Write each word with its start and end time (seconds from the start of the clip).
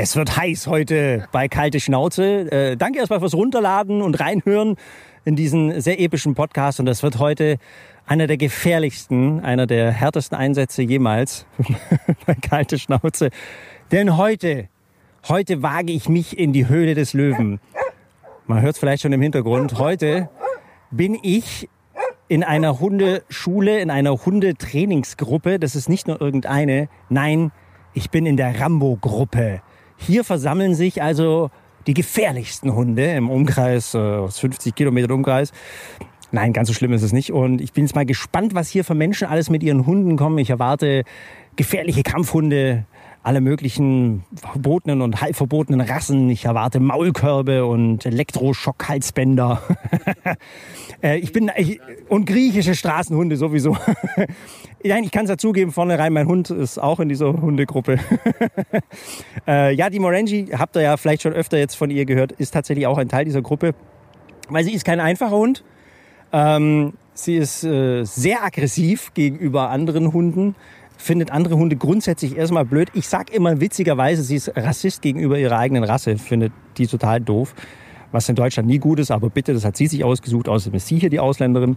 Es 0.00 0.14
wird 0.14 0.36
heiß 0.36 0.68
heute 0.68 1.26
bei 1.32 1.48
Kalte 1.48 1.80
Schnauze. 1.80 2.52
Äh, 2.52 2.76
danke 2.76 3.00
erstmal 3.00 3.18
fürs 3.18 3.34
Runterladen 3.34 4.00
und 4.00 4.20
Reinhören 4.20 4.76
in 5.24 5.34
diesen 5.34 5.80
sehr 5.80 5.98
epischen 5.98 6.36
Podcast. 6.36 6.78
Und 6.78 6.86
das 6.86 7.02
wird 7.02 7.18
heute 7.18 7.58
einer 8.06 8.28
der 8.28 8.36
gefährlichsten, 8.36 9.40
einer 9.40 9.66
der 9.66 9.90
härtesten 9.90 10.38
Einsätze 10.38 10.82
jemals 10.82 11.46
bei 12.26 12.34
Kalte 12.34 12.78
Schnauze. 12.78 13.30
Denn 13.90 14.16
heute, 14.16 14.68
heute 15.26 15.64
wage 15.64 15.92
ich 15.92 16.08
mich 16.08 16.38
in 16.38 16.52
die 16.52 16.68
Höhle 16.68 16.94
des 16.94 17.12
Löwen. 17.12 17.58
Man 18.46 18.62
hört 18.62 18.74
es 18.74 18.78
vielleicht 18.78 19.02
schon 19.02 19.12
im 19.12 19.20
Hintergrund. 19.20 19.80
Heute 19.80 20.28
bin 20.92 21.18
ich 21.20 21.68
in 22.28 22.44
einer 22.44 22.78
Hundeschule, 22.78 23.80
in 23.80 23.90
einer 23.90 24.12
Hundetrainingsgruppe. 24.24 25.58
Das 25.58 25.74
ist 25.74 25.88
nicht 25.88 26.06
nur 26.06 26.20
irgendeine. 26.20 26.88
Nein, 27.08 27.50
ich 27.94 28.10
bin 28.10 28.26
in 28.26 28.36
der 28.36 28.60
Rambo-Gruppe. 28.60 29.60
Hier 29.98 30.24
versammeln 30.24 30.74
sich 30.74 31.02
also 31.02 31.50
die 31.86 31.94
gefährlichsten 31.94 32.74
Hunde 32.74 33.04
im 33.12 33.30
Umkreis, 33.30 33.94
äh, 33.94 33.98
aus 33.98 34.38
50 34.38 34.74
Kilometern 34.74 35.12
Umkreis. 35.12 35.52
Nein, 36.30 36.52
ganz 36.52 36.68
so 36.68 36.74
schlimm 36.74 36.92
ist 36.92 37.02
es 37.02 37.12
nicht. 37.12 37.32
Und 37.32 37.60
ich 37.60 37.72
bin 37.72 37.84
jetzt 37.84 37.94
mal 37.94 38.04
gespannt, 38.04 38.54
was 38.54 38.68
hier 38.68 38.84
für 38.84 38.94
Menschen 38.94 39.28
alles 39.28 39.48
mit 39.48 39.62
ihren 39.62 39.86
Hunden 39.86 40.16
kommen. 40.16 40.38
Ich 40.38 40.50
erwarte 40.50 41.04
gefährliche 41.56 42.02
Kampfhunde, 42.02 42.84
alle 43.28 43.42
möglichen 43.42 44.24
verbotenen 44.34 45.02
und 45.02 45.20
halb 45.20 45.36
verbotenen 45.36 45.82
Rassen. 45.82 46.30
Ich 46.30 46.46
erwarte 46.46 46.80
Maulkörbe 46.80 47.66
und 47.66 48.06
Elektroschock-Halsbänder. 48.06 49.60
Äh, 51.00 51.18
ich 51.18 51.32
bin 51.32 51.48
ich, 51.56 51.80
und 52.08 52.24
griechische 52.24 52.74
Straßenhunde 52.74 53.36
sowieso. 53.36 53.76
Nein, 54.82 55.04
ich 55.04 55.12
kann 55.12 55.26
es 55.26 55.30
ja 55.30 55.36
zugeben, 55.38 55.70
vorne 55.70 55.96
rein, 55.96 56.12
mein 56.12 56.26
Hund 56.26 56.50
ist 56.50 56.76
auch 56.78 56.98
in 56.98 57.08
dieser 57.08 57.40
Hundegruppe. 57.40 58.00
äh, 59.46 59.72
ja, 59.74 59.90
die 59.90 60.00
Morangi, 60.00 60.46
habt 60.58 60.74
ihr 60.74 60.82
ja 60.82 60.96
vielleicht 60.96 61.22
schon 61.22 61.34
öfter 61.34 61.56
jetzt 61.56 61.76
von 61.76 61.90
ihr 61.90 62.04
gehört, 62.04 62.32
ist 62.32 62.52
tatsächlich 62.52 62.88
auch 62.88 62.98
ein 62.98 63.08
Teil 63.08 63.24
dieser 63.24 63.42
Gruppe, 63.42 63.76
weil 64.48 64.64
sie 64.64 64.72
ist 64.72 64.84
kein 64.84 64.98
einfacher 64.98 65.36
Hund. 65.36 65.62
Ähm, 66.32 66.94
sie 67.14 67.36
ist 67.36 67.62
äh, 67.62 68.02
sehr 68.02 68.42
aggressiv 68.42 69.14
gegenüber 69.14 69.70
anderen 69.70 70.12
Hunden 70.12 70.56
findet 70.98 71.30
andere 71.30 71.56
Hunde 71.56 71.76
grundsätzlich 71.76 72.36
erstmal 72.36 72.66
blöd. 72.66 72.90
Ich 72.92 73.08
sag 73.08 73.32
immer 73.32 73.60
witzigerweise, 73.60 74.22
sie 74.22 74.36
ist 74.36 74.52
Rassist 74.54 75.00
gegenüber 75.00 75.38
ihrer 75.38 75.58
eigenen 75.58 75.84
Rasse, 75.84 76.18
findet 76.18 76.52
die 76.76 76.86
total 76.86 77.20
doof. 77.20 77.54
Was 78.10 78.28
in 78.28 78.36
Deutschland 78.36 78.68
nie 78.68 78.78
gut 78.78 78.98
ist, 79.00 79.10
aber 79.10 79.28
bitte, 79.28 79.52
das 79.52 79.66
hat 79.66 79.76
sie 79.76 79.86
sich 79.86 80.02
ausgesucht, 80.02 80.48
außerdem 80.48 80.76
ist 80.78 80.86
sie 80.86 80.98
hier 80.98 81.10
die 81.10 81.20
Ausländerin. 81.20 81.76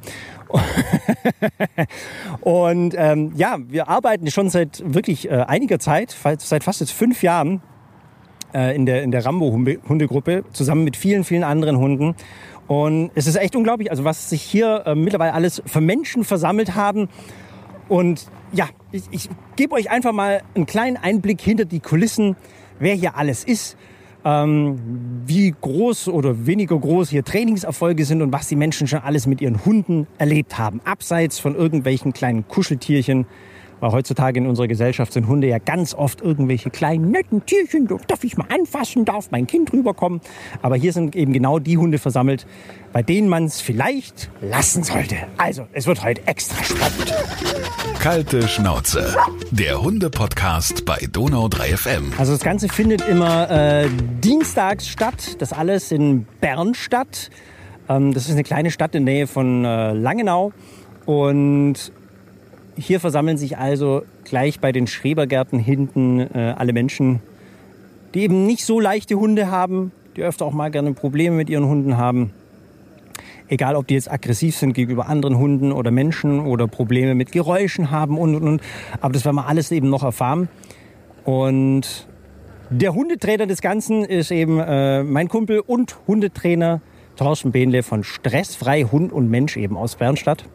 Und 2.42 2.96
ähm, 2.98 3.34
ja, 3.36 3.58
wir 3.68 3.90
arbeiten 3.90 4.32
schon 4.32 4.50
seit 4.50 4.82
wirklich 4.86 5.30
äh, 5.30 5.44
einiger 5.48 5.78
Zeit, 5.80 6.16
seit 6.40 6.64
fast 6.64 6.80
jetzt 6.80 6.94
fünf 6.94 7.22
Jahren 7.22 7.62
äh, 8.54 8.74
in 8.74 8.86
der, 8.86 9.04
in 9.04 9.12
der 9.12 9.26
Rambo-Hundegruppe, 9.26 10.46
zusammen 10.54 10.86
mit 10.86 10.96
vielen, 10.96 11.26
vielen 11.26 11.44
anderen 11.44 11.78
Hunden. 11.78 12.16
Und 12.68 13.12
es 13.16 13.28
ist 13.28 13.36
echt 13.36 13.58
unglaublich, 13.58 13.92
also 13.92 14.06
was 14.06 14.30
sich 14.30 14.42
hier 14.42 14.84
äh, 14.86 14.96
mittlerweile 14.96 15.34
alles 15.34 15.62
für 15.66 15.82
Menschen 15.82 16.24
versammelt 16.24 16.76
haben. 16.76 17.10
Und 17.88 18.28
ja, 18.54 18.70
ich, 18.92 19.04
ich 19.12 19.30
gebe 19.56 19.76
euch 19.76 19.90
einfach 19.90 20.12
mal 20.12 20.42
einen 20.56 20.66
kleinen 20.66 20.98
Einblick 20.98 21.42
hinter 21.42 21.66
die 21.66 21.80
Kulissen, 21.80 22.36
wer 22.80 22.96
hier 22.96 23.16
alles 23.16 23.44
ist, 23.44 23.78
ähm, 24.24 24.80
wie 25.26 25.54
groß 25.60 26.10
oder 26.10 26.46
weniger 26.46 26.78
groß 26.78 27.10
hier 27.10 27.24
Trainingserfolge 27.24 28.06
sind 28.06 28.22
und 28.22 28.32
was 28.32 28.48
die 28.48 28.56
Menschen 28.56 28.88
schon 28.88 29.00
alles 29.00 29.28
mit 29.28 29.42
ihren 29.42 29.66
Hunden 29.66 30.08
erlebt 30.18 30.58
haben, 30.58 30.82
abseits 30.84 31.40
von 31.40 31.56
irgendwelchen 31.56 32.14
kleinen 32.14 32.48
Kuscheltierchen, 32.48 33.26
weil 33.82 33.92
heutzutage 33.92 34.40
in 34.40 34.48
unserer 34.48 34.68
Gesellschaft 34.68 35.12
sind 35.12 35.28
Hunde 35.28 35.48
ja 35.48 35.58
ganz 35.58 35.94
oft 35.94 36.22
irgendwelche 36.22 36.70
kleinen 36.70 37.12
netten 37.12 37.46
Tierchen. 37.46 37.90
Darf 38.08 38.24
ich 38.24 38.38
mal 38.38 38.48
anfassen? 38.48 39.04
Darf 39.04 39.32
mein 39.32 39.48
Kind 39.48 39.74
rüberkommen? 39.74 40.22
Aber 40.62 40.78
hier 40.78 40.94
sind 40.94 41.16
eben 41.16 41.34
genau 41.34 41.60
die 41.60 41.78
Hunde 41.78 41.98
versammelt, 41.98 42.46
bei 42.94 43.04
denen 43.04 43.28
man 43.28 43.46
es 43.46 43.60
vielleicht 43.60 44.30
lassen 44.40 44.84
sollte. 44.84 45.16
Also, 45.38 45.68
es 45.74 45.88
wird 45.88 46.04
heute 46.04 46.26
extra 46.28 46.64
spannend. 46.64 47.14
Kalte 48.00 48.48
Schnauze. 48.48 49.16
Der 49.52 49.82
Hunde-Podcast 49.82 50.86
bei 50.86 51.08
Donau 51.12 51.48
3 51.50 51.78
FM. 51.78 52.14
Also 52.18 52.34
das 52.34 52.42
Ganze 52.42 52.70
findet 52.70 53.08
immer 53.08 53.50
äh, 53.50 53.90
dienstags 54.24 54.88
statt. 54.88 55.42
Das 55.42 55.54
alles 55.54 55.92
in 55.92 56.26
Bernstadt. 56.40 57.30
Ähm, 57.90 58.14
das 58.14 58.26
ist 58.26 58.32
eine 58.32 58.44
kleine 58.44 58.72
Stadt 58.72 58.96
in 58.96 59.06
der 59.06 59.16
Nähe 59.16 59.28
von 59.28 59.66
äh, 59.66 59.94
Langenau. 59.94 60.54
Und 61.06 61.92
hier 62.78 63.00
versammeln 63.00 63.38
sich 63.38 63.58
also 63.58 64.04
gleich 64.24 64.60
bei 64.60 64.72
den 64.72 64.88
Schrebergärten 64.88 65.60
hinten 65.60 66.20
äh, 66.20 66.54
alle 66.58 66.74
Menschen, 66.74 67.22
die 68.14 68.22
eben 68.22 68.46
nicht 68.46 68.66
so 68.66 68.80
leichte 68.80 69.16
Hunde 69.16 69.52
haben, 69.52 69.92
die 70.16 70.24
öfter 70.24 70.46
auch 70.46 70.54
mal 70.54 70.72
gerne 70.72 70.94
Probleme 70.94 71.36
mit 71.36 71.50
ihren 71.50 71.66
Hunden 71.66 71.98
haben. 71.98 72.32
Egal, 73.48 73.76
ob 73.76 73.88
die 73.88 73.96
jetzt 73.96 74.10
aggressiv 74.10 74.56
sind 74.56 74.74
gegenüber 74.74 75.08
anderen 75.08 75.38
Hunden 75.38 75.72
oder 75.74 75.92
Menschen 75.92 76.40
oder 76.40 76.68
Probleme 76.68 77.16
mit 77.16 77.32
Geräuschen 77.34 77.92
haben 77.92 78.18
und 78.18 78.36
und 78.36 78.44
und. 78.44 78.62
Aber 79.02 79.14
das 79.14 79.26
werden 79.26 79.36
wir 79.36 79.48
alles 79.48 79.72
eben 79.72 79.90
noch 79.90 80.04
erfahren. 80.04 80.48
Und 81.26 82.08
der 82.70 82.94
Hundetrainer 82.94 83.48
des 83.48 83.62
Ganzen 83.62 84.06
ist 84.06 84.32
eben 84.32 84.60
äh, 84.60 85.04
mein 85.04 85.28
Kumpel 85.28 85.60
und 85.60 85.98
Hundetrainer 86.08 86.82
Thorsten 87.18 87.52
Behnle 87.52 87.84
von 87.84 88.06
Stressfrei 88.06 88.84
Hund 88.84 89.12
und 89.12 89.30
Mensch 89.30 89.58
eben 89.58 89.76
aus 89.76 89.98
Bernstadt. 89.98 90.46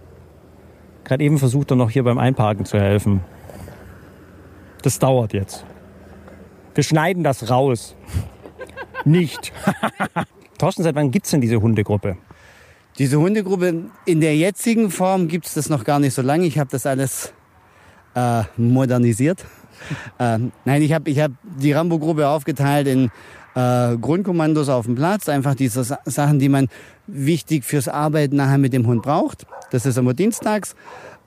Gerade 1.06 1.22
eben 1.22 1.39
versucht 1.39 1.71
er 1.71 1.77
noch 1.77 1.91
hier 1.91 2.03
beim 2.03 2.19
Einparken 2.19 2.65
zu 2.67 2.81
helfen. 2.81 3.21
Das 4.83 4.99
dauert 4.99 5.33
jetzt. 5.33 5.65
Wir 6.75 6.83
schneiden 6.83 7.22
das 7.22 7.49
raus. 7.49 7.94
Nicht. 9.05 9.53
Thorsten, 10.59 10.83
seit 10.83 10.97
wann 10.97 11.12
gibt 11.12 11.27
es 11.27 11.31
denn 11.31 11.41
diese 11.41 11.62
Hundegruppe? 11.62 12.17
Diese 12.99 13.21
Hundegruppe 13.21 13.84
in 14.05 14.21
der 14.21 14.37
jetzigen 14.37 14.91
Form 14.91 15.28
gibt 15.28 15.47
es 15.47 15.55
das 15.55 15.69
noch 15.69 15.84
gar 15.84 16.00
nicht 16.00 16.12
so 16.12 16.22
lange. 16.22 16.44
Ich 16.44 16.59
habe 16.59 16.71
das 16.72 16.87
alles 16.87 17.33
äh, 18.17 18.43
modernisiert. 18.56 19.44
äh, 20.19 20.38
nein, 20.65 20.83
ich 20.83 20.93
habe 20.93 21.09
ich 21.09 21.21
hab 21.21 21.31
die 21.44 21.71
Rambo-Gruppe 21.71 22.27
aufgeteilt 22.27 22.88
in 22.88 23.12
äh, 23.56 23.97
Grundkommandos 23.97 24.69
auf 24.69 24.84
dem 24.84 24.94
Platz, 24.94 25.28
einfach 25.28 25.55
diese 25.55 25.83
Sachen, 25.83 26.39
die 26.39 26.49
man 26.49 26.69
wichtig 27.06 27.65
fürs 27.65 27.89
Arbeiten 27.89 28.37
nachher 28.37 28.59
mit 28.59 28.72
dem 28.72 28.87
Hund 28.87 29.03
braucht. 29.03 29.47
Das 29.71 29.87
ist 29.87 29.97
immer 29.97 30.15
dienstags. 30.15 30.72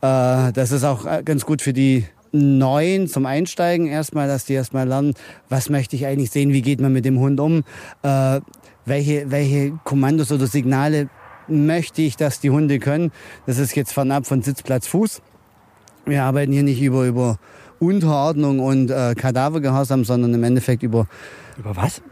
Äh, 0.02 0.54
das 0.54 0.72
ist 0.72 0.84
auch 0.84 1.06
äh, 1.06 1.24
ganz 1.24 1.46
gut 1.46 1.62
für 1.62 1.74
die 1.74 2.06
Neuen 2.32 3.08
zum 3.08 3.26
Einsteigen 3.26 3.88
erstmal, 3.88 4.28
dass 4.28 4.46
die 4.46 4.54
erstmal 4.54 4.88
lernen, 4.88 5.16
was 5.50 5.70
möchte 5.70 5.96
ich 5.96 6.06
eigentlich 6.06 6.30
sehen, 6.30 6.54
wie 6.54 6.62
geht 6.62 6.80
man 6.80 6.94
mit 6.94 7.04
dem 7.04 7.20
Hund 7.20 7.40
um, 7.40 7.64
äh, 8.04 8.40
welche, 8.86 9.32
welche 9.32 9.72
Kommandos 9.84 10.32
oder 10.32 10.46
Signale 10.46 11.10
möchte 11.48 12.04
ich, 12.04 12.16
dass 12.16 12.40
die 12.40 12.52
Hunde 12.52 12.78
können. 12.78 13.12
Das 13.48 13.58
ist 13.58 13.76
jetzt 13.76 13.94
fernab 13.94 14.28
von 14.28 14.44
Sitzplatz 14.44 14.86
Fuß. 14.86 15.24
Wir 16.06 16.24
arbeiten 16.24 16.52
hier 16.52 16.64
nicht 16.64 16.82
über, 16.82 17.06
über 17.06 17.40
Unterordnung 17.80 18.60
und 18.60 18.92
äh, 18.92 19.16
Kadavergehorsam, 19.16 20.06
sondern 20.06 20.34
im 20.36 20.44
Endeffekt 20.44 20.84
über... 20.84 21.08
Über 21.58 21.76
was? 21.76 22.04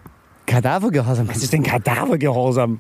Kadavergehorsam. 0.48 1.28
Was 1.28 1.44
ist 1.44 1.54
denn 1.54 1.62
Kadavergehorsam? 1.62 2.80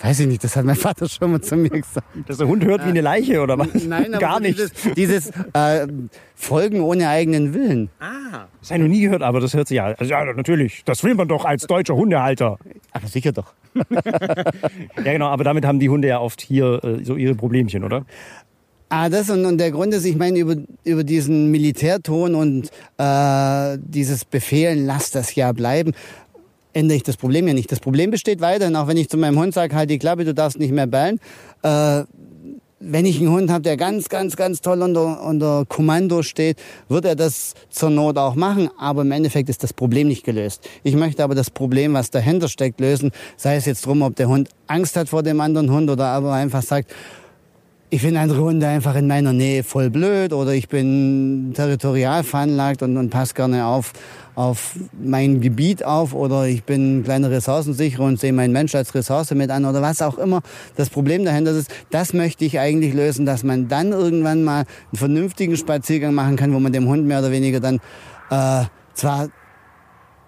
Weiß 0.00 0.20
ich 0.20 0.26
nicht, 0.26 0.44
das 0.44 0.56
hat 0.56 0.64
mein 0.66 0.76
Vater 0.76 1.08
schon 1.08 1.30
mal 1.30 1.40
zu 1.40 1.56
mir 1.56 1.70
gesagt. 1.70 2.06
Dass 2.26 2.36
der 2.36 2.46
Hund 2.46 2.62
hört 2.64 2.84
wie 2.84 2.90
eine 2.90 3.00
Leiche 3.00 3.40
oder 3.40 3.58
was? 3.58 3.68
Nein, 3.86 4.12
aber 4.12 4.18
gar 4.18 4.40
nicht. 4.40 4.58
Dieses, 4.58 4.94
dieses 4.94 5.30
äh, 5.54 5.86
Folgen 6.34 6.80
ohne 6.80 7.08
eigenen 7.08 7.54
Willen. 7.54 7.88
Ah, 7.98 8.46
das 8.60 8.70
habe 8.70 8.80
ich 8.80 8.88
noch 8.88 8.94
nie 8.94 9.00
gehört, 9.00 9.22
aber 9.22 9.40
das 9.40 9.54
hört 9.54 9.68
sich 9.68 9.76
ja. 9.76 9.86
Also, 9.86 10.04
ja, 10.04 10.24
natürlich. 10.34 10.82
Das 10.84 11.02
will 11.02 11.14
man 11.14 11.28
doch 11.28 11.46
als 11.46 11.66
deutscher 11.66 11.94
Hundehalter. 11.94 12.58
Aber 12.92 13.06
sicher 13.08 13.32
doch. 13.32 13.54
ja, 15.04 15.12
genau, 15.12 15.28
aber 15.28 15.44
damit 15.44 15.64
haben 15.64 15.80
die 15.80 15.88
Hunde 15.88 16.08
ja 16.08 16.20
oft 16.20 16.42
hier 16.42 16.84
äh, 16.84 17.02
so 17.02 17.16
ihre 17.16 17.34
Problemchen, 17.34 17.82
oder? 17.82 18.04
Ah, 18.88 19.08
das 19.08 19.30
und, 19.30 19.44
und 19.44 19.58
der 19.58 19.72
Grund 19.72 19.92
ist, 19.94 20.04
ich 20.04 20.16
meine, 20.16 20.38
über, 20.38 20.56
über 20.84 21.02
diesen 21.02 21.50
Militärton 21.50 22.36
und 22.36 22.70
äh, 22.98 23.78
dieses 23.80 24.24
Befehlen, 24.24 24.86
lass 24.86 25.10
das 25.10 25.34
ja 25.34 25.50
bleiben, 25.50 25.92
ändere 26.76 26.96
ich 26.96 27.02
das 27.02 27.16
Problem 27.16 27.48
ja 27.48 27.54
nicht. 27.54 27.72
Das 27.72 27.80
Problem 27.80 28.10
besteht 28.10 28.40
weiterhin, 28.40 28.76
auch 28.76 28.86
wenn 28.86 28.98
ich 28.98 29.08
zu 29.08 29.16
meinem 29.16 29.38
Hund 29.38 29.54
sage, 29.54 29.74
halt 29.74 29.88
die 29.88 29.98
Klappe, 29.98 30.24
du 30.24 30.34
darfst 30.34 30.58
nicht 30.58 30.72
mehr 30.72 30.86
bellen. 30.86 31.18
Äh, 31.62 32.04
wenn 32.78 33.06
ich 33.06 33.18
einen 33.18 33.30
Hund 33.30 33.50
habe, 33.50 33.62
der 33.62 33.78
ganz, 33.78 34.10
ganz, 34.10 34.36
ganz 34.36 34.60
toll 34.60 34.82
unter, 34.82 35.22
unter 35.22 35.64
Kommando 35.66 36.22
steht, 36.22 36.58
wird 36.90 37.06
er 37.06 37.16
das 37.16 37.54
zur 37.70 37.88
Not 37.88 38.18
auch 38.18 38.34
machen. 38.34 38.68
Aber 38.78 39.00
im 39.00 39.12
Endeffekt 39.12 39.48
ist 39.48 39.62
das 39.62 39.72
Problem 39.72 40.08
nicht 40.08 40.24
gelöst. 40.24 40.68
Ich 40.82 40.94
möchte 40.94 41.24
aber 41.24 41.34
das 41.34 41.50
Problem, 41.50 41.94
was 41.94 42.10
dahinter 42.10 42.48
steckt, 42.48 42.78
lösen. 42.78 43.12
Sei 43.38 43.56
es 43.56 43.64
jetzt 43.64 43.86
drum, 43.86 44.02
ob 44.02 44.14
der 44.16 44.28
Hund 44.28 44.50
Angst 44.66 44.96
hat 44.96 45.08
vor 45.08 45.22
dem 45.22 45.40
anderen 45.40 45.70
Hund 45.70 45.88
oder 45.88 46.08
aber 46.08 46.34
einfach 46.34 46.62
sagt, 46.62 46.92
ich 47.88 48.00
finde 48.00 48.20
andere 48.20 48.40
Hunde 48.40 48.66
einfach 48.66 48.96
in 48.96 49.06
meiner 49.06 49.32
Nähe 49.32 49.62
voll 49.62 49.90
blöd 49.90 50.32
oder 50.32 50.52
ich 50.52 50.68
bin 50.68 51.52
territorial 51.54 52.24
veranlagt 52.24 52.82
und, 52.82 52.96
und 52.96 53.10
passe 53.10 53.34
gerne 53.34 53.66
auf, 53.66 53.92
auf 54.34 54.76
mein 54.92 55.40
Gebiet 55.40 55.84
auf 55.84 56.12
oder 56.12 56.46
ich 56.46 56.64
bin 56.64 57.04
kleiner 57.04 57.30
Ressourcensicherer 57.30 58.04
und 58.04 58.18
sehe 58.18 58.32
meinen 58.32 58.52
Mensch 58.52 58.74
als 58.74 58.94
Ressource 58.94 59.30
mit 59.32 59.50
an 59.50 59.64
oder 59.64 59.82
was 59.82 60.02
auch 60.02 60.18
immer 60.18 60.42
das 60.74 60.90
Problem 60.90 61.24
dahinter 61.24 61.52
ist, 61.52 61.70
das 61.90 62.12
möchte 62.12 62.44
ich 62.44 62.58
eigentlich 62.58 62.92
lösen, 62.92 63.24
dass 63.24 63.44
man 63.44 63.68
dann 63.68 63.92
irgendwann 63.92 64.42
mal 64.42 64.58
einen 64.60 64.98
vernünftigen 64.98 65.56
Spaziergang 65.56 66.12
machen 66.12 66.36
kann, 66.36 66.52
wo 66.52 66.58
man 66.58 66.72
dem 66.72 66.88
Hund 66.88 67.06
mehr 67.06 67.20
oder 67.20 67.30
weniger 67.30 67.60
dann 67.60 67.80
äh, 68.30 68.64
zwar 68.94 69.28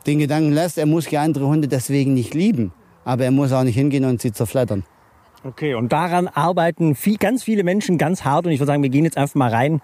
den 0.06 0.20
Gedanken 0.20 0.52
lässt, 0.52 0.78
er 0.78 0.87
muss 0.87 1.11
ja 1.11 1.22
andere 1.22 1.46
Hunde 1.46 1.66
deswegen 1.66 2.14
nicht 2.14 2.34
lieben. 2.34 2.72
Aber 3.04 3.25
er 3.25 3.31
muss 3.31 3.52
auch 3.52 3.62
nicht 3.62 3.75
hingehen 3.75 4.04
und 4.04 4.20
sie 4.20 4.32
zerflattern. 4.32 4.84
Okay, 5.49 5.75
und 5.75 5.93
daran 5.93 6.29
arbeiten 6.29 6.95
viel, 6.95 7.17
ganz 7.17 7.43
viele 7.43 7.65
Menschen 7.65 7.97
ganz 7.97 8.23
hart. 8.23 8.45
Und 8.45 8.53
ich 8.53 8.61
würde 8.61 8.67
sagen, 8.67 8.83
wir 8.83 8.91
gehen 8.91 9.05
jetzt 9.05 9.17
einfach 9.17 9.35
mal 9.35 9.50
rein 9.50 9.81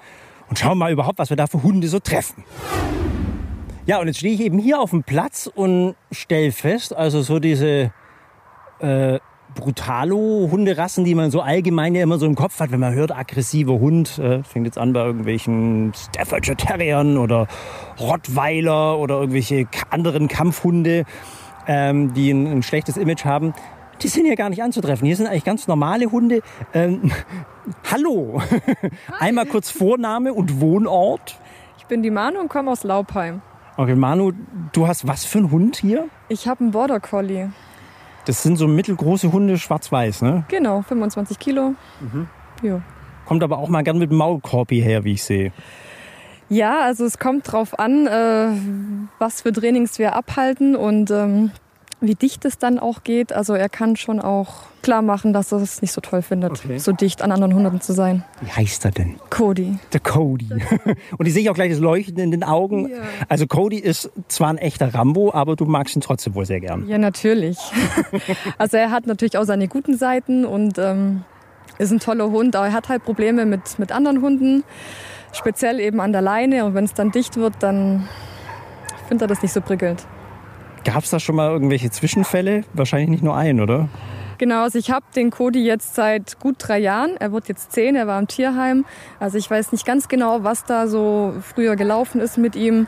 und 0.50 0.58
schauen 0.58 0.76
mal 0.76 0.92
überhaupt, 0.92 1.18
was 1.18 1.30
wir 1.30 1.38
da 1.38 1.46
für 1.46 1.62
Hunde 1.62 1.88
so 1.88 2.00
treffen. 2.00 2.44
Ja, 3.86 3.98
und 3.98 4.06
jetzt 4.06 4.18
stehe 4.18 4.34
ich 4.34 4.42
eben 4.42 4.58
hier 4.58 4.78
auf 4.78 4.90
dem 4.90 5.04
Platz 5.04 5.50
und 5.52 5.94
stelle 6.12 6.52
fest, 6.52 6.94
also 6.94 7.22
so 7.22 7.38
diese 7.38 7.92
äh, 8.80 9.18
Brutalo-Hunderassen, 9.54 11.02
die 11.04 11.14
man 11.14 11.30
so 11.30 11.40
allgemein 11.40 11.94
ja 11.94 12.02
immer 12.02 12.18
so 12.18 12.26
im 12.26 12.34
Kopf 12.34 12.60
hat, 12.60 12.70
wenn 12.70 12.80
man 12.80 12.92
hört, 12.92 13.16
aggressiver 13.16 13.78
Hund, 13.78 14.18
äh, 14.18 14.42
fängt 14.42 14.66
jetzt 14.66 14.76
an 14.76 14.92
bei 14.92 15.02
irgendwelchen 15.02 15.92
Staffordshire 15.94 16.58
Terriern 16.58 17.16
oder 17.16 17.46
Rottweiler 17.98 18.98
oder 18.98 19.14
irgendwelche 19.14 19.66
anderen 19.88 20.28
Kampfhunde, 20.28 21.06
ähm, 21.66 22.12
die 22.12 22.30
ein, 22.32 22.46
ein 22.48 22.62
schlechtes 22.62 22.98
Image 22.98 23.24
haben. 23.24 23.54
Die 24.02 24.08
sind 24.08 24.26
hier 24.26 24.36
gar 24.36 24.50
nicht 24.50 24.62
anzutreffen. 24.62 25.06
Hier 25.06 25.16
sind 25.16 25.26
eigentlich 25.26 25.44
ganz 25.44 25.66
normale 25.66 26.10
Hunde. 26.10 26.42
Ähm, 26.72 27.12
hallo. 27.90 28.42
Einmal 29.18 29.46
kurz 29.46 29.70
Vorname 29.70 30.34
und 30.34 30.60
Wohnort. 30.60 31.38
Ich 31.78 31.86
bin 31.86 32.02
die 32.02 32.10
Manu 32.10 32.40
und 32.40 32.48
komme 32.48 32.70
aus 32.70 32.84
Laubheim. 32.84 33.42
Okay, 33.76 33.94
Manu, 33.94 34.32
du 34.72 34.86
hast 34.86 35.06
was 35.06 35.24
für 35.24 35.38
einen 35.38 35.50
Hund 35.50 35.76
hier? 35.76 36.08
Ich 36.28 36.46
habe 36.46 36.60
einen 36.60 36.70
Border 36.70 37.00
Collie. 37.00 37.50
Das 38.24 38.42
sind 38.42 38.56
so 38.56 38.68
mittelgroße 38.68 39.32
Hunde, 39.32 39.58
schwarz-weiß, 39.58 40.22
ne? 40.22 40.44
Genau, 40.48 40.82
25 40.82 41.38
Kilo. 41.38 41.74
Ja. 42.62 42.80
Kommt 43.26 43.42
aber 43.42 43.58
auch 43.58 43.68
mal 43.68 43.82
gern 43.82 43.98
mit 43.98 44.10
dem 44.10 44.18
Maulkorb 44.18 44.70
hierher, 44.70 45.04
wie 45.04 45.12
ich 45.12 45.24
sehe. 45.24 45.52
Ja, 46.48 46.80
also 46.80 47.04
es 47.04 47.18
kommt 47.18 47.50
drauf 47.50 47.78
an, 47.78 48.06
äh, 48.06 48.48
was 49.18 49.42
für 49.42 49.52
Trainings 49.52 49.98
wir 49.98 50.14
abhalten 50.14 50.76
und 50.76 51.10
ähm, 51.10 51.50
wie 52.06 52.14
dicht 52.14 52.44
es 52.44 52.58
dann 52.58 52.78
auch 52.78 53.02
geht. 53.04 53.32
Also 53.32 53.54
er 53.54 53.68
kann 53.68 53.96
schon 53.96 54.20
auch 54.20 54.64
klar 54.82 55.02
machen, 55.02 55.32
dass 55.32 55.50
er 55.52 55.58
es 55.62 55.80
nicht 55.82 55.92
so 55.92 56.00
toll 56.00 56.20
findet, 56.22 56.52
Okay. 56.52 56.78
so 56.78 56.92
dicht 56.92 57.22
an 57.22 57.32
anderen 57.32 57.54
Hunden 57.54 57.80
zu 57.80 57.92
sein. 57.92 58.24
Wie 58.42 58.50
heißt 58.50 58.84
er 58.84 58.90
denn? 58.90 59.16
Cody. 59.30 59.78
Der 59.92 60.00
Cody. 60.00 60.48
Und 61.18 61.26
ich 61.26 61.32
sehe 61.32 61.50
auch 61.50 61.54
gleich 61.54 61.70
das 61.70 61.80
Leuchten 61.80 62.18
in 62.18 62.30
den 62.30 62.44
Augen. 62.44 62.90
Ja. 62.90 62.96
Also 63.28 63.46
Cody 63.46 63.78
ist 63.78 64.10
zwar 64.28 64.48
ein 64.50 64.58
echter 64.58 64.92
Rambo, 64.94 65.32
aber 65.32 65.56
du 65.56 65.64
magst 65.64 65.96
ihn 65.96 66.02
trotzdem 66.02 66.34
wohl 66.34 66.44
sehr 66.46 66.60
gern. 66.60 66.86
Ja, 66.86 66.98
natürlich. 66.98 67.58
also 68.58 68.76
er 68.76 68.90
hat 68.90 69.06
natürlich 69.06 69.38
auch 69.38 69.44
seine 69.44 69.68
guten 69.68 69.96
Seiten 69.96 70.44
und 70.44 70.78
ähm, 70.78 71.24
ist 71.78 71.90
ein 71.90 72.00
toller 72.00 72.30
Hund, 72.30 72.54
aber 72.54 72.66
er 72.66 72.72
hat 72.72 72.88
halt 72.88 73.04
Probleme 73.04 73.46
mit, 73.46 73.78
mit 73.78 73.90
anderen 73.90 74.20
Hunden, 74.20 74.64
speziell 75.32 75.80
eben 75.80 76.00
an 76.00 76.12
der 76.12 76.20
Leine. 76.22 76.64
Und 76.66 76.74
wenn 76.74 76.84
es 76.84 76.94
dann 76.94 77.10
dicht 77.10 77.36
wird, 77.36 77.54
dann 77.60 78.06
findet 79.08 79.22
er 79.22 79.28
das 79.28 79.42
nicht 79.42 79.52
so 79.52 79.60
prickelnd. 79.60 80.06
Gab 80.84 81.04
es 81.04 81.10
da 81.10 81.18
schon 81.18 81.36
mal 81.36 81.50
irgendwelche 81.50 81.90
Zwischenfälle? 81.90 82.64
Wahrscheinlich 82.74 83.08
nicht 83.08 83.22
nur 83.22 83.36
einen, 83.36 83.60
oder? 83.60 83.88
Genau, 84.38 84.62
also 84.62 84.78
ich 84.78 84.90
habe 84.90 85.06
den 85.14 85.30
Cody 85.30 85.64
jetzt 85.64 85.94
seit 85.94 86.38
gut 86.40 86.56
drei 86.58 86.78
Jahren. 86.78 87.16
Er 87.18 87.32
wird 87.32 87.48
jetzt 87.48 87.72
zehn, 87.72 87.96
er 87.96 88.06
war 88.06 88.18
im 88.18 88.26
Tierheim. 88.26 88.84
Also 89.20 89.38
ich 89.38 89.50
weiß 89.50 89.72
nicht 89.72 89.86
ganz 89.86 90.08
genau, 90.08 90.42
was 90.42 90.64
da 90.64 90.86
so 90.86 91.34
früher 91.40 91.76
gelaufen 91.76 92.20
ist 92.20 92.36
mit 92.36 92.56
ihm. 92.56 92.86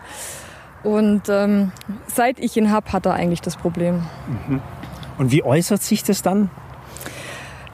Und 0.82 1.22
ähm, 1.28 1.72
seit 2.06 2.38
ich 2.38 2.56
ihn 2.56 2.70
habe, 2.70 2.92
hat 2.92 3.06
er 3.06 3.14
eigentlich 3.14 3.40
das 3.40 3.56
Problem. 3.56 4.02
Und 5.18 5.32
wie 5.32 5.42
äußert 5.42 5.82
sich 5.82 6.02
das 6.02 6.22
dann? 6.22 6.50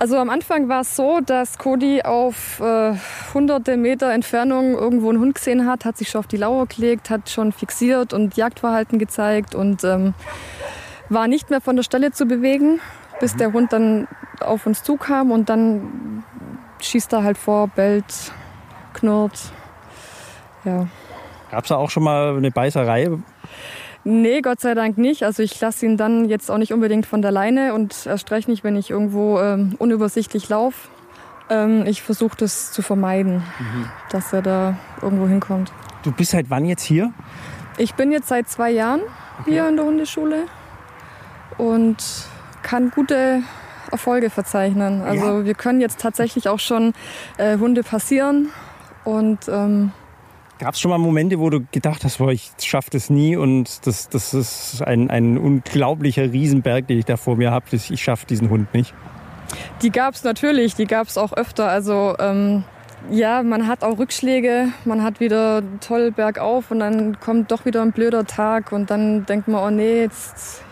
Also 0.02 0.18
am 0.18 0.30
Anfang 0.30 0.68
war 0.68 0.80
es 0.80 0.96
so, 0.96 1.20
dass 1.24 1.58
Cody 1.58 2.02
auf 2.02 2.58
äh, 2.58 2.94
hunderte 3.34 3.76
Meter 3.76 4.10
Entfernung 4.12 4.74
irgendwo 4.74 5.10
einen 5.10 5.20
Hund 5.20 5.36
gesehen 5.36 5.64
hat, 5.64 5.84
hat 5.84 5.96
sich 5.96 6.08
schon 6.08 6.18
auf 6.18 6.26
die 6.26 6.38
Lauer 6.38 6.66
gelegt, 6.66 7.08
hat 7.08 7.30
schon 7.30 7.52
fixiert 7.52 8.12
und 8.12 8.36
Jagdverhalten 8.36 8.98
gezeigt 8.98 9.54
und 9.54 9.84
ähm, 9.84 10.14
war 11.08 11.28
nicht 11.28 11.50
mehr 11.50 11.60
von 11.60 11.76
der 11.76 11.84
Stelle 11.84 12.10
zu 12.10 12.26
bewegen, 12.26 12.80
bis 13.20 13.36
der 13.36 13.52
Hund 13.52 13.72
dann 13.72 14.08
auf 14.40 14.66
uns 14.66 14.82
zukam 14.82 15.30
und 15.30 15.48
dann 15.48 16.24
schießt 16.80 17.12
er 17.12 17.22
halt 17.22 17.38
vor, 17.38 17.68
bellt, 17.68 18.32
knurrt. 18.94 19.52
Ja. 20.64 20.88
Gab 21.52 21.62
es 21.62 21.68
da 21.68 21.76
auch 21.76 21.90
schon 21.90 22.02
mal 22.02 22.36
eine 22.36 22.50
Beißerei? 22.50 23.08
Nee, 24.04 24.40
Gott 24.40 24.60
sei 24.60 24.74
Dank 24.74 24.98
nicht. 24.98 25.22
Also 25.22 25.42
ich 25.42 25.60
lasse 25.60 25.86
ihn 25.86 25.96
dann 25.96 26.28
jetzt 26.28 26.50
auch 26.50 26.58
nicht 26.58 26.72
unbedingt 26.72 27.06
von 27.06 27.22
der 27.22 27.30
Leine 27.30 27.72
und 27.74 28.06
erst 28.06 28.30
recht 28.30 28.48
nicht, 28.48 28.64
wenn 28.64 28.76
ich 28.76 28.90
irgendwo 28.90 29.38
ähm, 29.38 29.76
unübersichtlich 29.78 30.48
laufe. 30.48 30.88
Ähm, 31.50 31.86
ich 31.86 32.02
versuche 32.02 32.36
das 32.36 32.72
zu 32.72 32.82
vermeiden, 32.82 33.42
dass 34.10 34.32
er 34.32 34.42
da 34.42 34.76
irgendwo 35.00 35.28
hinkommt. 35.28 35.72
Du 36.02 36.10
bist 36.10 36.32
seit 36.32 36.50
wann 36.50 36.64
jetzt 36.64 36.82
hier? 36.82 37.12
Ich 37.78 37.94
bin 37.94 38.10
jetzt 38.10 38.28
seit 38.28 38.48
zwei 38.48 38.70
Jahren 38.70 39.02
hier 39.44 39.68
in 39.68 39.76
der 39.76 39.84
Hundeschule 39.84 40.44
und 41.58 41.96
kann 42.62 42.90
gute 42.90 43.42
Erfolge 43.90 44.30
verzeichnen. 44.30 45.02
Also 45.02 45.44
wir 45.44 45.54
können 45.54 45.80
jetzt 45.80 46.00
tatsächlich 46.00 46.48
auch 46.48 46.58
schon 46.58 46.92
äh, 47.36 47.58
Hunde 47.58 47.82
passieren 47.82 48.48
und 49.04 49.48
ähm, 49.48 49.92
Gab 50.62 50.74
es 50.74 50.80
schon 50.80 50.92
mal 50.92 50.98
Momente, 50.98 51.40
wo 51.40 51.50
du 51.50 51.66
gedacht 51.72 52.04
hast, 52.04 52.18
boah, 52.18 52.30
ich 52.30 52.52
schaffe 52.62 52.90
das 52.90 53.10
nie 53.10 53.34
und 53.34 53.84
das, 53.84 54.08
das 54.08 54.32
ist 54.32 54.80
ein, 54.80 55.10
ein 55.10 55.36
unglaublicher 55.36 56.30
Riesenberg, 56.32 56.86
den 56.86 57.00
ich 57.00 57.04
da 57.04 57.16
vor 57.16 57.34
mir 57.34 57.50
habe. 57.50 57.66
Ich 57.72 58.00
schaffe 58.00 58.26
diesen 58.26 58.48
Hund 58.48 58.72
nicht. 58.72 58.94
Die 59.82 59.90
gab 59.90 60.14
es 60.14 60.22
natürlich, 60.22 60.76
die 60.76 60.86
gab 60.86 61.08
es 61.08 61.18
auch 61.18 61.32
öfter. 61.32 61.66
Also 61.66 62.14
ähm, 62.20 62.62
ja, 63.10 63.42
man 63.42 63.66
hat 63.66 63.82
auch 63.82 63.98
Rückschläge, 63.98 64.68
man 64.84 65.02
hat 65.02 65.18
wieder 65.18 65.64
toll 65.80 66.12
bergauf 66.12 66.70
und 66.70 66.78
dann 66.78 67.18
kommt 67.18 67.50
doch 67.50 67.64
wieder 67.64 67.82
ein 67.82 67.90
blöder 67.90 68.24
Tag 68.24 68.70
und 68.70 68.88
dann 68.88 69.26
denkt 69.26 69.48
man, 69.48 69.64
oh 69.64 69.70
nee, 69.76 70.02
jetzt 70.02 70.62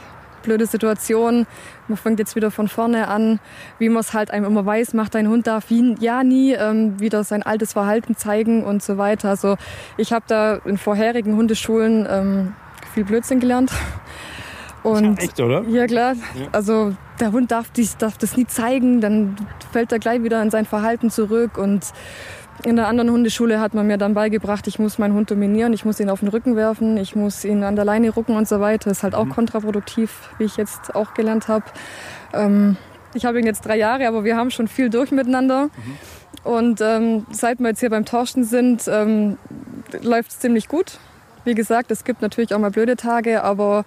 blöde 0.42 0.66
Situation, 0.66 1.46
man 1.88 1.96
fängt 1.96 2.18
jetzt 2.18 2.36
wieder 2.36 2.50
von 2.50 2.68
vorne 2.68 3.08
an, 3.08 3.40
wie 3.78 3.88
man 3.88 4.00
es 4.00 4.12
halt 4.12 4.30
einem 4.30 4.44
immer 4.44 4.64
weiß, 4.64 4.94
macht 4.94 5.14
dein 5.14 5.28
Hund 5.28 5.46
darf 5.46 5.70
wie, 5.70 5.94
ja 6.00 6.22
nie 6.22 6.52
ähm, 6.52 6.98
wieder 7.00 7.24
sein 7.24 7.42
altes 7.42 7.72
Verhalten 7.72 8.16
zeigen 8.16 8.64
und 8.64 8.82
so 8.82 8.98
weiter. 8.98 9.28
Also 9.28 9.56
ich 9.96 10.12
habe 10.12 10.24
da 10.28 10.54
in 10.64 10.78
vorherigen 10.78 11.36
Hundeschulen 11.36 12.06
ähm, 12.10 12.54
viel 12.94 13.04
Blödsinn 13.04 13.40
gelernt. 13.40 13.70
Und 14.82 15.18
Echt, 15.18 15.38
oder? 15.40 15.62
ja 15.68 15.86
klar, 15.86 16.14
also 16.52 16.94
der 17.20 17.32
Hund 17.32 17.50
darf, 17.50 17.70
dies, 17.70 17.98
darf 17.98 18.16
das 18.16 18.36
nie 18.36 18.46
zeigen, 18.46 19.02
dann 19.02 19.36
fällt 19.72 19.92
er 19.92 19.98
gleich 19.98 20.22
wieder 20.22 20.42
in 20.42 20.50
sein 20.50 20.64
Verhalten 20.64 21.10
zurück. 21.10 21.58
Und 21.58 21.84
in 22.64 22.76
der 22.76 22.88
anderen 22.88 23.10
Hundeschule 23.10 23.60
hat 23.60 23.74
man 23.74 23.86
mir 23.86 23.98
dann 23.98 24.14
beigebracht, 24.14 24.66
ich 24.66 24.78
muss 24.78 24.98
meinen 24.98 25.14
Hund 25.14 25.30
dominieren, 25.30 25.72
ich 25.72 25.84
muss 25.84 26.00
ihn 26.00 26.10
auf 26.10 26.20
den 26.20 26.28
Rücken 26.28 26.56
werfen, 26.56 26.96
ich 26.96 27.16
muss 27.16 27.44
ihn 27.44 27.64
an 27.64 27.76
der 27.76 27.84
Leine 27.84 28.10
rucken 28.10 28.36
und 28.36 28.48
so 28.48 28.60
weiter. 28.60 28.90
Ist 28.90 29.02
halt 29.02 29.14
auch 29.14 29.28
kontraproduktiv, 29.28 30.30
wie 30.38 30.44
ich 30.44 30.56
jetzt 30.56 30.94
auch 30.94 31.14
gelernt 31.14 31.48
habe. 31.48 31.64
Ähm, 32.32 32.76
ich 33.14 33.24
habe 33.24 33.40
ihn 33.40 33.46
jetzt 33.46 33.66
drei 33.66 33.76
Jahre, 33.76 34.06
aber 34.06 34.24
wir 34.24 34.36
haben 34.36 34.50
schon 34.50 34.68
viel 34.68 34.90
durch 34.90 35.10
miteinander. 35.10 35.70
Und 36.44 36.80
ähm, 36.80 37.26
seit 37.30 37.60
wir 37.60 37.68
jetzt 37.68 37.80
hier 37.80 37.90
beim 37.90 38.04
Torsten 38.04 38.44
sind, 38.44 38.88
ähm, 38.88 39.36
läuft 40.02 40.30
es 40.30 40.38
ziemlich 40.38 40.68
gut. 40.68 40.98
Wie 41.44 41.54
gesagt, 41.54 41.90
es 41.90 42.04
gibt 42.04 42.22
natürlich 42.22 42.54
auch 42.54 42.58
mal 42.58 42.70
blöde 42.70 42.96
Tage, 42.96 43.42
aber 43.42 43.84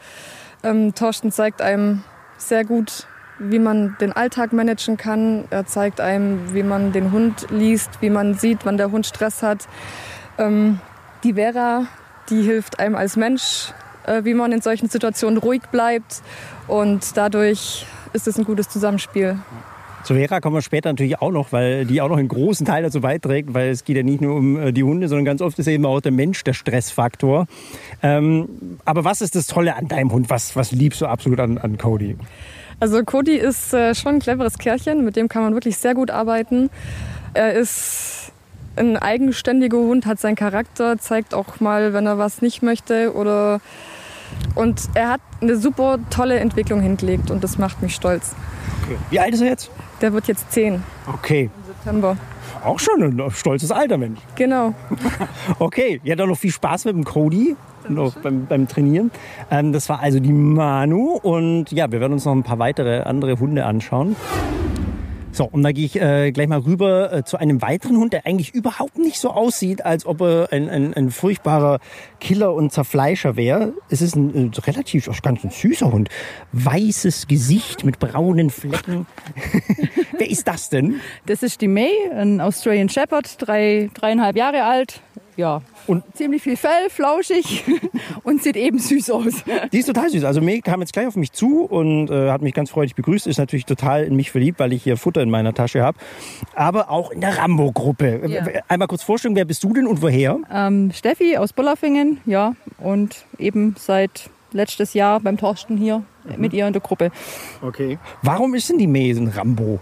ähm, 0.63 0.93
Torsten 0.95 1.31
zeigt 1.31 1.61
einem 1.61 2.03
sehr 2.37 2.65
gut, 2.65 3.07
wie 3.49 3.59
man 3.59 3.95
den 3.99 4.11
Alltag 4.11 4.53
managen 4.53 4.97
kann. 4.97 5.45
Er 5.49 5.65
zeigt 5.65 6.01
einem, 6.01 6.53
wie 6.53 6.63
man 6.63 6.91
den 6.91 7.11
Hund 7.11 7.47
liest, 7.49 8.01
wie 8.01 8.09
man 8.09 8.35
sieht, 8.35 8.59
wann 8.65 8.77
der 8.77 8.91
Hund 8.91 9.05
Stress 9.05 9.43
hat. 9.43 9.67
Ähm, 10.37 10.79
die 11.23 11.33
Vera, 11.33 11.85
die 12.29 12.41
hilft 12.41 12.79
einem 12.79 12.95
als 12.95 13.15
Mensch, 13.15 13.71
äh, 14.05 14.23
wie 14.23 14.33
man 14.33 14.51
in 14.51 14.61
solchen 14.61 14.89
Situationen 14.89 15.37
ruhig 15.37 15.61
bleibt. 15.71 16.21
Und 16.67 17.17
dadurch 17.17 17.85
ist 18.13 18.27
es 18.27 18.37
ein 18.37 18.45
gutes 18.45 18.69
Zusammenspiel. 18.69 19.37
Zu 20.03 20.15
Vera 20.15 20.41
kommen 20.41 20.57
wir 20.57 20.61
später 20.61 20.89
natürlich 20.89 21.21
auch 21.21 21.31
noch, 21.31 21.53
weil 21.53 21.85
die 21.85 22.01
auch 22.01 22.09
noch 22.09 22.17
einen 22.17 22.27
großen 22.27 22.65
Teil 22.65 22.83
dazu 22.83 22.99
beiträgt, 22.99 23.53
weil 23.53 23.69
es 23.69 23.85
geht 23.85 23.95
ja 23.95 24.03
nicht 24.03 24.19
nur 24.19 24.35
um 24.35 24.59
äh, 24.59 24.73
die 24.73 24.83
Hunde, 24.83 25.07
sondern 25.07 25.23
ganz 25.23 25.41
oft 25.41 25.57
ist 25.59 25.67
eben 25.67 25.85
auch 25.85 26.01
der 26.01 26.11
Mensch 26.11 26.43
der 26.43 26.51
Stressfaktor. 26.51 27.47
Ähm, 28.01 28.77
aber 28.83 29.05
was 29.05 29.21
ist 29.21 29.35
das 29.35 29.47
Tolle 29.47 29.75
an 29.77 29.87
deinem 29.87 30.11
Hund? 30.11 30.29
Was, 30.29 30.57
was 30.57 30.73
liebst 30.73 30.99
du 30.99 31.05
absolut 31.05 31.39
an, 31.39 31.57
an 31.57 31.77
Cody? 31.77 32.17
Also 32.79 33.03
Cody 33.03 33.35
ist 33.35 33.73
äh, 33.73 33.95
schon 33.95 34.15
ein 34.15 34.19
cleveres 34.19 34.57
Kerlchen, 34.57 35.03
mit 35.03 35.15
dem 35.15 35.29
kann 35.29 35.43
man 35.43 35.53
wirklich 35.53 35.77
sehr 35.77 35.95
gut 35.95 36.11
arbeiten. 36.11 36.69
Er 37.33 37.53
ist 37.53 38.31
ein 38.75 38.97
eigenständiger 38.97 39.77
Hund, 39.77 40.05
hat 40.05 40.19
seinen 40.19 40.35
Charakter, 40.35 40.97
zeigt 40.97 41.33
auch 41.33 41.59
mal, 41.59 41.93
wenn 41.93 42.05
er 42.05 42.17
was 42.17 42.41
nicht 42.41 42.63
möchte 42.63 43.13
oder 43.13 43.61
und 44.55 44.81
er 44.95 45.09
hat 45.09 45.21
eine 45.41 45.55
super 45.57 45.99
tolle 46.09 46.39
Entwicklung 46.39 46.81
hingelegt 46.81 47.29
und 47.29 47.43
das 47.43 47.57
macht 47.57 47.81
mich 47.81 47.93
stolz. 47.93 48.35
Okay. 48.83 48.97
Wie 49.11 49.19
alt 49.19 49.33
ist 49.33 49.41
er 49.41 49.47
jetzt? 49.47 49.71
Der 50.01 50.13
wird 50.13 50.27
jetzt 50.27 50.51
10 50.51 50.83
Okay, 51.07 51.49
im 51.55 51.65
September. 51.65 52.17
Auch 52.63 52.79
schon 52.79 53.01
ein 53.01 53.31
stolzes 53.31 53.71
Alter, 53.71 53.97
Mensch. 53.97 54.19
Genau. 54.35 54.73
Okay, 55.59 56.01
ja, 56.03 56.15
dann 56.15 56.29
noch 56.29 56.37
viel 56.37 56.51
Spaß 56.51 56.85
mit 56.85 56.95
dem 56.95 57.03
Cody. 57.03 57.55
Noch 57.89 58.15
beim, 58.15 58.45
beim 58.45 58.67
Trainieren. 58.67 59.11
Ähm, 59.51 59.73
das 59.73 59.89
war 59.89 59.99
also 59.99 60.19
die 60.19 60.31
Manu 60.31 61.19
und 61.21 61.71
ja, 61.71 61.91
wir 61.91 61.99
werden 61.99 62.13
uns 62.13 62.25
noch 62.25 62.33
ein 62.33 62.43
paar 62.43 62.59
weitere 62.59 63.01
andere 63.01 63.39
Hunde 63.39 63.65
anschauen. 63.65 64.15
So, 65.33 65.45
und 65.45 65.63
da 65.63 65.71
gehe 65.71 65.85
ich 65.85 65.99
äh, 65.99 66.31
gleich 66.31 66.47
mal 66.47 66.59
rüber 66.59 67.11
äh, 67.11 67.23
zu 67.23 67.37
einem 67.37 67.63
weiteren 67.63 67.97
Hund, 67.97 68.13
der 68.13 68.27
eigentlich 68.27 68.53
überhaupt 68.53 68.99
nicht 68.99 69.17
so 69.17 69.31
aussieht, 69.31 69.83
als 69.83 70.05
ob 70.05 70.21
er 70.21 70.49
ein, 70.51 70.69
ein, 70.69 70.93
ein 70.93 71.09
furchtbarer 71.09 71.79
Killer 72.19 72.53
und 72.53 72.71
Zerfleischer 72.71 73.35
wäre. 73.35 73.73
Es 73.89 74.03
ist 74.03 74.15
ein, 74.15 74.29
ein 74.35 74.51
relativ, 74.67 75.09
ganz 75.23 75.43
ein 75.43 75.49
süßer 75.49 75.91
Hund. 75.91 76.09
Weißes 76.51 77.27
Gesicht 77.27 77.83
mit 77.83 77.97
braunen 77.97 78.51
Flecken. 78.51 79.07
Wer 80.19 80.29
ist 80.29 80.47
das 80.47 80.69
denn? 80.69 81.01
Das 81.25 81.41
ist 81.41 81.61
die 81.61 81.67
May, 81.67 81.91
ein 82.15 82.39
Australian 82.39 82.89
Shepherd, 82.89 83.35
drei, 83.39 83.89
dreieinhalb 83.95 84.35
Jahre 84.35 84.63
alt. 84.65 85.01
Ja, 85.35 85.61
Und- 85.87 86.03
ziemlich 86.15 86.41
viel 86.43 86.55
Fell, 86.57 86.89
flauschig 86.89 87.63
und 88.23 88.43
sieht 88.43 88.55
eben 88.55 88.77
süß 88.79 89.09
aus. 89.11 89.33
Die 89.71 89.79
ist 89.79 89.87
total 89.87 90.09
süß. 90.09 90.23
Also 90.25 90.41
May 90.41 90.61
kam 90.61 90.81
jetzt 90.81 90.93
gleich 90.93 91.07
auf 91.07 91.15
mich 91.15 91.31
zu 91.31 91.63
und 91.63 92.09
äh, 92.11 92.29
hat 92.29 92.41
mich 92.41 92.53
ganz 92.53 92.69
freundlich 92.69 92.95
begrüßt. 92.95 93.25
Ist 93.27 93.37
natürlich 93.39 93.65
total 93.65 94.03
in 94.03 94.15
mich 94.15 94.29
verliebt, 94.31 94.59
weil 94.59 94.73
ich 94.73 94.83
hier 94.83 94.95
Futter 94.97 95.21
in 95.21 95.29
meiner 95.31 95.53
Tasche 95.53 95.81
habe. 95.83 95.97
Aber 96.55 96.89
auch 96.91 97.11
in 97.11 97.21
der 97.21 97.37
Rambo-Gruppe. 97.37 98.21
Ja. 98.27 98.43
Einmal 98.67 98.87
kurz 98.87 99.03
vorstellen, 99.03 99.35
wer 99.35 99.45
bist 99.45 99.63
du 99.63 99.73
denn 99.73 99.87
und 99.87 100.01
woher? 100.01 100.37
Ähm, 100.51 100.91
Steffi 100.93 101.37
aus 101.37 101.51
Bollerfingen, 101.53 102.19
ja, 102.25 102.55
und 102.77 103.25
eben 103.39 103.75
seit 103.79 104.29
letztes 104.51 104.93
Jahr 104.93 105.19
beim 105.19 105.37
Torsten 105.37 105.77
hier 105.77 106.03
mit 106.37 106.53
ihr 106.53 106.67
in 106.67 106.73
der 106.73 106.81
Gruppe. 106.81 107.11
Okay. 107.61 107.97
Warum 108.21 108.53
ist 108.53 108.69
denn 108.69 108.77
die 108.77 108.87
May 108.87 109.09
ein 109.11 109.27
Rambo? 109.29 109.79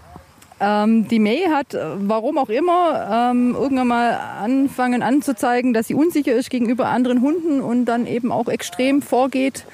Ähm, 0.64 1.08
die 1.08 1.18
May 1.18 1.40
hat, 1.50 1.74
äh, 1.74 1.80
warum 1.96 2.38
auch 2.38 2.48
immer, 2.48 3.30
ähm, 3.32 3.56
irgendwann 3.58 3.88
mal 3.88 4.12
anfangen 4.40 5.02
anzuzeigen, 5.02 5.72
dass 5.72 5.88
sie 5.88 5.94
unsicher 5.94 6.34
ist 6.34 6.50
gegenüber 6.50 6.86
anderen 6.86 7.20
Hunden 7.20 7.60
und 7.60 7.86
dann 7.86 8.06
eben 8.06 8.30
auch 8.30 8.46
extrem 8.46 9.02
vorgeht 9.02 9.66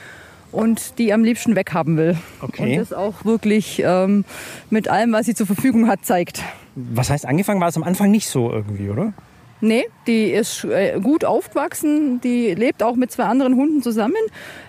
und 0.50 0.98
die 0.98 1.12
am 1.12 1.24
liebsten 1.24 1.56
weghaben 1.56 1.98
will. 1.98 2.16
Okay. 2.40 2.72
Und 2.72 2.78
das 2.78 2.94
auch 2.94 3.26
wirklich 3.26 3.82
ähm, 3.84 4.24
mit 4.70 4.88
allem, 4.88 5.12
was 5.12 5.26
sie 5.26 5.34
zur 5.34 5.46
Verfügung 5.46 5.88
hat, 5.88 6.06
zeigt. 6.06 6.42
Was 6.74 7.10
heißt 7.10 7.26
angefangen? 7.26 7.60
War 7.60 7.68
es 7.68 7.76
am 7.76 7.82
Anfang 7.82 8.10
nicht 8.10 8.30
so 8.30 8.50
irgendwie, 8.50 8.88
oder? 8.88 9.12
Nee, 9.60 9.84
die 10.06 10.30
ist 10.30 10.64
äh, 10.64 10.98
gut 11.00 11.26
aufgewachsen, 11.26 12.20
die 12.22 12.54
lebt 12.54 12.82
auch 12.82 12.96
mit 12.96 13.10
zwei 13.10 13.24
anderen 13.24 13.56
Hunden 13.56 13.82
zusammen. 13.82 14.14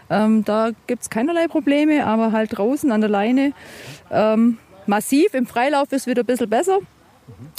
Ähm, 0.10 0.44
da 0.44 0.72
gibt 0.88 1.04
es 1.04 1.10
keinerlei 1.10 1.48
Probleme, 1.48 2.06
aber 2.06 2.34
halt 2.34 2.58
draußen 2.58 2.92
an 2.92 3.00
der 3.00 3.10
Leine 3.10 3.54
ähm, 4.12 4.58
massiv. 4.90 5.34
Im 5.34 5.46
Freilauf 5.46 5.92
ist 5.92 6.08
wieder 6.08 6.24
ein 6.24 6.26
bisschen 6.26 6.50
besser. 6.50 6.80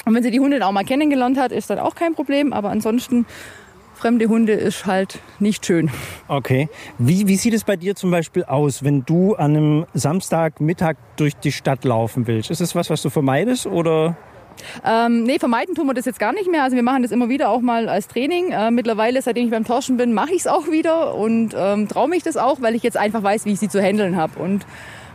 Und 0.04 0.14
wenn 0.14 0.22
sie 0.22 0.30
die 0.30 0.40
Hunde 0.40 0.64
auch 0.66 0.72
mal 0.72 0.84
kennengelernt 0.84 1.38
hat, 1.38 1.52
ist 1.52 1.70
dann 1.70 1.78
auch 1.78 1.94
kein 1.94 2.14
Problem. 2.14 2.52
Aber 2.52 2.70
ansonsten, 2.70 3.25
fremde 3.94 4.26
Hunde 4.26 4.52
ist 4.52 4.87
halt 4.87 5.20
nicht 5.38 5.64
schön. 5.64 5.90
Okay. 6.28 6.68
Wie, 6.99 7.26
wie 7.28 7.37
sieht 7.37 7.54
es 7.54 7.64
bei 7.64 7.76
dir 7.76 7.94
zum 7.94 8.10
Beispiel 8.10 8.44
aus, 8.44 8.82
wenn 8.82 9.04
du 9.04 9.34
an 9.34 9.56
einem 9.56 9.87
Samstagmittag 9.94 10.96
durch 11.16 11.37
die 11.37 11.52
Stadt 11.52 11.84
laufen 11.84 12.26
willst? 12.26 12.50
Ist 12.50 12.60
es 12.60 12.75
was, 12.75 12.90
was 12.90 13.02
du 13.02 13.10
vermeidest 13.10 13.66
oder? 13.66 14.16
Ähm, 14.84 15.22
nee, 15.22 15.38
vermeiden 15.38 15.75
tun 15.75 15.87
wir 15.87 15.94
das 15.94 16.04
jetzt 16.04 16.18
gar 16.18 16.32
nicht 16.32 16.50
mehr. 16.50 16.64
Also 16.64 16.76
wir 16.76 16.82
machen 16.82 17.02
das 17.02 17.12
immer 17.12 17.28
wieder 17.28 17.49
auch 17.50 17.60
mal 17.60 17.88
als 17.88 18.08
Training. 18.08 18.52
Äh, 18.52 18.70
mittlerweile, 18.70 19.22
seitdem 19.22 19.44
ich 19.46 19.50
beim 19.50 19.64
Torschen 19.64 19.96
bin, 19.96 20.12
mache 20.12 20.32
ich 20.32 20.40
es 20.40 20.46
auch 20.46 20.68
wieder 20.70 21.14
und 21.14 21.54
ähm, 21.56 21.88
traue 21.88 22.08
mich 22.08 22.22
das 22.22 22.37
auch, 22.37 22.60
weil 22.60 22.75
ich 22.75 22.82
jetzt 22.82 22.96
einfach 22.96 23.22
weiß, 23.22 23.44
wie 23.44 23.52
ich 23.52 23.60
sie 23.60 23.68
zu 23.68 23.80
handeln 23.80 24.16
habe. 24.16 24.38
Und 24.38 24.66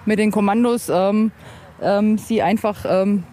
mit 0.06 0.20
den 0.20 0.32
Kommandos 0.32 0.90
ähm, 0.90 1.32
ähm, 1.82 2.18
sie 2.18 2.42
einfach 2.42 2.86
ähm, 2.88 3.24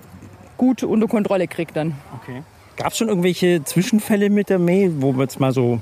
gut 0.56 0.82
unter 0.82 1.08
Kontrolle 1.08 1.49
kriegt 1.49 1.76
dann. 1.76 1.94
Okay. 2.22 2.42
Gab 2.76 2.92
es 2.92 2.99
schon 2.99 3.08
irgendwelche 3.08 3.64
Zwischenfälle 3.64 4.30
mit 4.30 4.49
der 4.49 4.58
May, 4.58 4.90
wo 4.96 5.12
man 5.12 5.22
jetzt 5.22 5.40
mal 5.40 5.52
so 5.52 5.80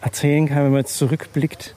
erzählen 0.00 0.46
kann, 0.48 0.64
wenn 0.64 0.70
man 0.70 0.80
jetzt 0.80 0.96
zurückblickt? 0.96 1.74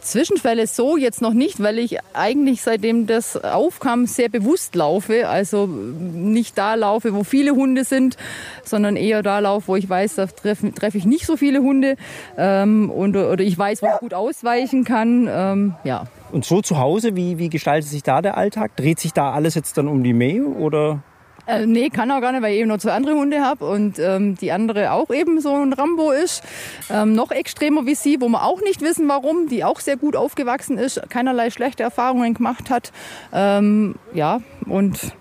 Zwischenfälle 0.00 0.66
so 0.66 0.96
jetzt 0.96 1.20
noch 1.22 1.32
nicht, 1.32 1.60
weil 1.60 1.78
ich 1.78 1.98
eigentlich 2.12 2.62
seitdem 2.62 3.06
das 3.06 3.36
aufkam 3.42 4.06
sehr 4.06 4.28
bewusst 4.28 4.76
laufe. 4.76 5.28
Also 5.28 5.66
nicht 5.66 6.56
da 6.56 6.74
laufe, 6.74 7.14
wo 7.14 7.24
viele 7.24 7.52
Hunde 7.52 7.84
sind, 7.84 8.16
sondern 8.64 8.96
eher 8.96 9.22
da 9.22 9.40
laufe, 9.40 9.68
wo 9.68 9.76
ich 9.76 9.88
weiß, 9.88 10.16
da 10.16 10.26
treffe 10.26 10.72
treff 10.72 10.94
ich 10.94 11.04
nicht 11.04 11.26
so 11.26 11.36
viele 11.36 11.60
Hunde 11.60 11.96
ähm, 12.36 12.90
und, 12.90 13.16
oder 13.16 13.42
ich 13.42 13.58
weiß, 13.58 13.82
wo 13.82 13.86
ich 13.86 13.98
gut 13.98 14.14
ausweichen 14.14 14.84
kann. 14.84 15.28
Ähm, 15.28 15.74
ja. 15.82 16.04
Und 16.32 16.46
so 16.46 16.62
zu 16.62 16.78
Hause, 16.78 17.14
wie, 17.14 17.38
wie 17.38 17.50
gestaltet 17.50 17.90
sich 17.90 18.02
da 18.02 18.22
der 18.22 18.38
Alltag? 18.38 18.74
Dreht 18.76 18.98
sich 18.98 19.12
da 19.12 19.32
alles 19.32 19.54
jetzt 19.54 19.76
dann 19.76 19.86
um 19.86 20.02
die 20.02 20.14
May 20.14 20.40
oder? 20.40 21.02
Äh, 21.46 21.66
nee, 21.66 21.90
kann 21.90 22.10
auch 22.10 22.20
gar 22.20 22.32
nicht, 22.32 22.42
weil 22.42 22.54
ich 22.54 22.60
eben 22.60 22.68
noch 22.68 22.78
zwei 22.78 22.92
andere 22.92 23.14
Hunde 23.14 23.40
habe 23.40 23.66
und 23.68 23.98
ähm, 23.98 24.36
die 24.36 24.52
andere 24.52 24.92
auch 24.92 25.10
eben 25.10 25.40
so 25.40 25.54
ein 25.54 25.72
Rambo 25.72 26.12
ist. 26.12 26.42
Ähm, 26.88 27.14
noch 27.14 27.32
extremer 27.32 27.84
wie 27.84 27.96
sie, 27.96 28.20
wo 28.20 28.28
wir 28.28 28.44
auch 28.44 28.62
nicht 28.62 28.80
wissen, 28.80 29.08
warum, 29.08 29.48
die 29.48 29.64
auch 29.64 29.80
sehr 29.80 29.96
gut 29.96 30.14
aufgewachsen 30.16 30.78
ist, 30.78 31.02
keinerlei 31.10 31.50
schlechte 31.50 31.82
Erfahrungen 31.82 32.34
gemacht 32.34 32.70
hat. 32.70 32.92
Ähm, 33.32 33.96
ja, 34.14 34.40
und 34.66 35.12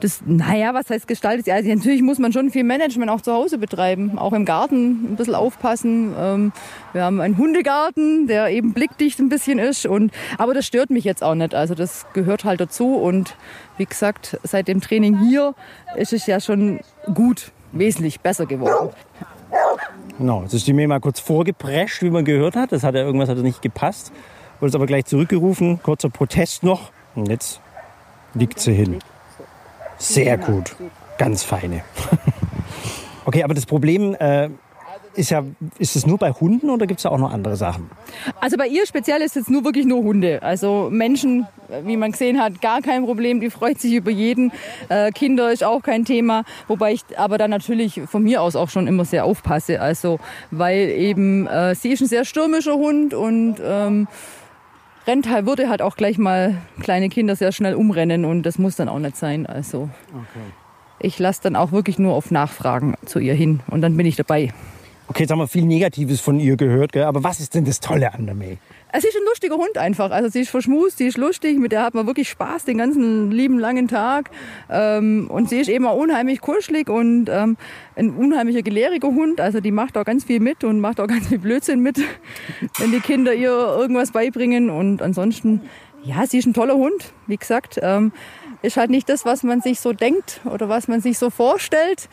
das, 0.00 0.22
naja, 0.24 0.74
was 0.74 0.90
heißt 0.90 1.06
gestaltet? 1.06 1.48
Also 1.48 1.68
natürlich 1.68 2.02
muss 2.02 2.18
man 2.18 2.32
schon 2.32 2.50
viel 2.50 2.64
Management 2.64 3.10
auch 3.10 3.20
zu 3.20 3.32
Hause 3.32 3.58
betreiben, 3.58 4.18
auch 4.18 4.32
im 4.32 4.44
Garten 4.44 5.12
ein 5.12 5.16
bisschen 5.16 5.34
aufpassen. 5.34 6.14
Ähm, 6.18 6.52
wir 6.92 7.04
haben 7.04 7.20
einen 7.20 7.36
Hundegarten, 7.36 8.26
der 8.26 8.48
eben 8.48 8.72
blickdicht 8.72 9.18
ein 9.20 9.28
bisschen 9.28 9.58
ist. 9.58 9.86
Und, 9.86 10.12
aber 10.38 10.54
das 10.54 10.66
stört 10.66 10.90
mich 10.90 11.04
jetzt 11.04 11.22
auch 11.22 11.34
nicht. 11.34 11.54
Also 11.54 11.74
das 11.74 12.06
gehört 12.12 12.44
halt 12.44 12.60
dazu. 12.60 12.96
Und 12.96 13.36
wie 13.78 13.86
gesagt, 13.86 14.38
seit 14.42 14.68
dem 14.68 14.80
Training 14.80 15.18
hier 15.28 15.54
ist 15.96 16.12
es 16.12 16.26
ja 16.26 16.40
schon 16.40 16.80
gut, 17.14 17.52
wesentlich 17.72 18.20
besser 18.20 18.46
geworden. 18.46 18.90
Genau, 20.18 20.42
jetzt 20.42 20.54
ist 20.54 20.66
die 20.66 20.72
May 20.72 20.86
mal 20.86 21.00
kurz 21.00 21.20
vorgeprescht, 21.20 22.02
wie 22.02 22.10
man 22.10 22.24
gehört 22.24 22.56
hat. 22.56 22.72
Das 22.72 22.82
hat 22.82 22.94
ja 22.94 23.02
irgendwas 23.02 23.28
hat 23.28 23.38
nicht 23.38 23.62
gepasst. 23.62 24.12
Wurde 24.60 24.68
es 24.68 24.74
aber 24.74 24.86
gleich 24.86 25.06
zurückgerufen. 25.06 25.80
Kurzer 25.82 26.10
Protest 26.10 26.62
noch. 26.62 26.92
Und 27.14 27.28
jetzt 27.28 27.60
liegt 28.34 28.60
sie 28.60 28.72
hin. 28.74 28.98
Sehr 30.00 30.38
gut. 30.38 30.74
Ganz 31.18 31.44
feine. 31.44 31.82
Okay, 33.26 33.44
aber 33.44 33.54
das 33.54 33.66
Problem 33.66 34.16
äh, 34.18 34.48
ist 35.14 35.30
ja, 35.30 35.44
ist 35.78 35.94
es 35.94 36.06
nur 36.06 36.18
bei 36.18 36.32
Hunden 36.32 36.70
oder 36.70 36.86
gibt 36.86 36.98
es 36.98 37.02
da 37.04 37.10
auch 37.10 37.18
noch 37.18 37.32
andere 37.32 37.56
Sachen? 37.56 37.90
Also 38.40 38.56
bei 38.56 38.66
ihr 38.66 38.86
speziell 38.86 39.20
ist 39.22 39.36
jetzt 39.36 39.50
nur 39.50 39.64
wirklich 39.64 39.86
nur 39.86 40.02
Hunde. 40.02 40.42
Also 40.42 40.88
Menschen, 40.90 41.46
wie 41.84 41.96
man 41.96 42.12
gesehen 42.12 42.40
hat, 42.40 42.60
gar 42.60 42.80
kein 42.80 43.04
Problem. 43.04 43.40
Die 43.40 43.50
freut 43.50 43.80
sich 43.80 43.92
über 43.94 44.10
jeden. 44.10 44.52
Äh, 44.88 45.12
Kinder 45.12 45.52
ist 45.52 45.62
auch 45.62 45.82
kein 45.82 46.04
Thema. 46.04 46.44
Wobei 46.66 46.94
ich 46.94 47.02
aber 47.16 47.38
dann 47.38 47.50
natürlich 47.50 48.00
von 48.06 48.22
mir 48.22 48.42
aus 48.42 48.56
auch 48.56 48.70
schon 48.70 48.86
immer 48.86 49.04
sehr 49.04 49.24
aufpasse. 49.24 49.80
Also 49.80 50.18
weil 50.50 50.88
eben 50.88 51.46
äh, 51.46 51.74
sie 51.74 51.90
ist 51.90 52.00
ein 52.00 52.08
sehr 52.08 52.24
stürmischer 52.24 52.74
Hund 52.74 53.14
und 53.14 53.56
ähm, 53.62 54.08
rennt 55.06 55.28
halt, 55.28 55.46
würde 55.46 55.68
halt 55.68 55.82
auch 55.82 55.96
gleich 55.96 56.18
mal 56.18 56.58
kleine 56.80 57.08
Kinder 57.08 57.36
sehr 57.36 57.52
schnell 57.52 57.74
umrennen 57.74 58.24
und 58.24 58.42
das 58.42 58.58
muss 58.58 58.76
dann 58.76 58.88
auch 58.88 58.98
nicht 58.98 59.16
sein. 59.16 59.46
Also 59.46 59.88
ich 60.98 61.18
lasse 61.18 61.42
dann 61.42 61.56
auch 61.56 61.72
wirklich 61.72 61.98
nur 61.98 62.14
auf 62.14 62.30
Nachfragen 62.30 62.94
zu 63.06 63.18
ihr 63.18 63.34
hin 63.34 63.60
und 63.68 63.80
dann 63.80 63.96
bin 63.96 64.06
ich 64.06 64.16
dabei. 64.16 64.52
Okay, 65.10 65.24
jetzt 65.24 65.32
haben 65.32 65.40
wir 65.40 65.48
viel 65.48 65.64
Negatives 65.64 66.20
von 66.20 66.38
ihr 66.38 66.56
gehört, 66.56 66.92
gell? 66.92 67.02
aber 67.02 67.24
was 67.24 67.40
ist 67.40 67.56
denn 67.56 67.64
das 67.64 67.80
Tolle 67.80 68.14
an 68.14 68.26
der 68.26 68.36
May? 68.36 68.58
Sie 68.96 69.08
ist 69.08 69.16
ein 69.16 69.24
lustiger 69.24 69.56
Hund 69.56 69.76
einfach. 69.76 70.12
Also 70.12 70.28
sie 70.28 70.42
ist 70.42 70.50
verschmust, 70.50 70.98
sie 70.98 71.08
ist 71.08 71.18
lustig, 71.18 71.58
mit 71.58 71.72
der 71.72 71.82
hat 71.82 71.94
man 71.94 72.06
wirklich 72.06 72.28
Spaß 72.28 72.64
den 72.64 72.78
ganzen 72.78 73.32
lieben 73.32 73.58
langen 73.58 73.88
Tag. 73.88 74.30
Ähm, 74.70 75.28
und 75.28 75.48
sie 75.48 75.58
ist 75.58 75.68
eben 75.68 75.84
auch 75.84 75.96
unheimlich 75.96 76.40
kuschelig 76.40 76.88
und 76.88 77.28
ähm, 77.28 77.56
ein 77.96 78.10
unheimlicher 78.10 78.62
gelehriger 78.62 79.08
Hund. 79.08 79.40
Also 79.40 79.58
die 79.58 79.72
macht 79.72 79.98
auch 79.98 80.04
ganz 80.04 80.22
viel 80.22 80.38
mit 80.38 80.62
und 80.62 80.78
macht 80.78 81.00
auch 81.00 81.08
ganz 81.08 81.26
viel 81.26 81.40
Blödsinn 81.40 81.80
mit, 81.80 81.98
wenn 82.78 82.92
die 82.92 83.00
Kinder 83.00 83.34
ihr 83.34 83.50
irgendwas 83.50 84.12
beibringen. 84.12 84.70
Und 84.70 85.02
ansonsten, 85.02 85.62
ja, 86.04 86.24
sie 86.24 86.38
ist 86.38 86.46
ein 86.46 86.54
toller 86.54 86.76
Hund. 86.76 87.12
Wie 87.26 87.36
gesagt, 87.36 87.80
ähm, 87.82 88.12
ist 88.62 88.76
halt 88.76 88.90
nicht 88.90 89.08
das, 89.08 89.24
was 89.24 89.42
man 89.42 89.60
sich 89.60 89.80
so 89.80 89.92
denkt 89.92 90.40
oder 90.44 90.68
was 90.68 90.86
man 90.86 91.00
sich 91.00 91.18
so 91.18 91.30
vorstellt. 91.30 92.08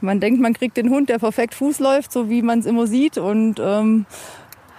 Man 0.00 0.20
denkt, 0.20 0.40
man 0.40 0.52
kriegt 0.54 0.76
den 0.76 0.90
Hund, 0.90 1.08
der 1.08 1.18
perfekt 1.18 1.54
Fuß 1.54 1.80
läuft, 1.80 2.12
so 2.12 2.30
wie 2.30 2.42
man 2.42 2.60
es 2.60 2.66
immer 2.66 2.86
sieht. 2.86 3.18
Und 3.18 3.60
ähm, 3.60 4.06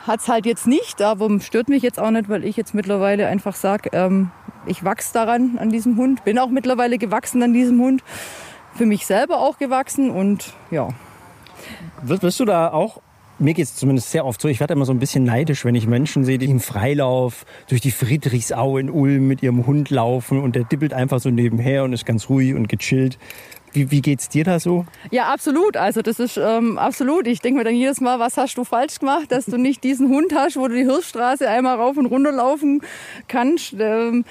hat 0.07 0.21
es 0.21 0.27
halt 0.27 0.45
jetzt 0.45 0.67
nicht, 0.67 1.01
aber 1.01 1.29
stört 1.39 1.69
mich 1.69 1.83
jetzt 1.83 1.99
auch 1.99 2.11
nicht, 2.11 2.29
weil 2.29 2.45
ich 2.45 2.57
jetzt 2.57 2.73
mittlerweile 2.73 3.27
einfach 3.27 3.55
sage, 3.55 3.89
ähm, 3.93 4.31
ich 4.65 4.83
wachse 4.83 5.13
daran, 5.13 5.57
an 5.57 5.69
diesem 5.69 5.97
Hund. 5.97 6.23
Bin 6.23 6.39
auch 6.39 6.49
mittlerweile 6.49 6.97
gewachsen 6.97 7.43
an 7.43 7.53
diesem 7.53 7.79
Hund. 7.79 8.03
Für 8.75 8.85
mich 8.85 9.05
selber 9.05 9.39
auch 9.39 9.57
gewachsen 9.57 10.09
und 10.09 10.53
ja. 10.71 10.89
Wirst, 12.01 12.39
du 12.39 12.45
da 12.45 12.71
auch, 12.71 13.01
mir 13.39 13.53
geht 13.53 13.65
es 13.65 13.75
zumindest 13.75 14.11
sehr 14.11 14.25
oft 14.25 14.41
so, 14.41 14.47
ich 14.47 14.59
werde 14.59 14.73
immer 14.73 14.85
so 14.85 14.93
ein 14.93 14.99
bisschen 14.99 15.23
neidisch, 15.23 15.65
wenn 15.65 15.75
ich 15.75 15.87
Menschen 15.87 16.23
sehe, 16.23 16.37
die 16.37 16.49
im 16.49 16.59
Freilauf 16.59 17.45
durch 17.67 17.81
die 17.81 17.91
Friedrichsau 17.91 18.77
in 18.77 18.89
Ulm 18.89 19.27
mit 19.27 19.43
ihrem 19.43 19.65
Hund 19.65 19.89
laufen 19.89 20.39
und 20.39 20.55
der 20.55 20.63
dippelt 20.63 20.93
einfach 20.93 21.19
so 21.19 21.29
nebenher 21.29 21.83
und 21.83 21.93
ist 21.93 22.05
ganz 22.05 22.29
ruhig 22.29 22.55
und 22.55 22.69
gechillt. 22.69 23.17
Wie, 23.71 23.91
wie 23.91 24.01
geht's 24.01 24.29
dir 24.29 24.43
da 24.43 24.59
so? 24.59 24.85
Ja, 25.11 25.31
absolut. 25.31 25.77
Also 25.77 26.01
das 26.01 26.19
ist 26.19 26.37
ähm, 26.37 26.77
absolut. 26.77 27.27
Ich 27.27 27.41
denke 27.41 27.59
mir 27.59 27.63
dann 27.63 27.75
jedes 27.75 28.01
Mal, 28.01 28.19
was 28.19 28.37
hast 28.37 28.57
du 28.57 28.63
falsch 28.63 28.99
gemacht, 28.99 29.31
dass 29.31 29.45
du 29.45 29.57
nicht 29.57 29.83
diesen 29.83 30.09
Hund 30.09 30.33
hast, 30.35 30.57
wo 30.57 30.67
du 30.67 30.75
die 30.75 30.83
Hirschstraße 30.83 31.47
einmal 31.47 31.77
rauf 31.77 31.97
und 31.97 32.07
runter 32.07 32.31
laufen 32.31 32.81
kannst. 33.27 33.75
Ähm, 33.79 34.25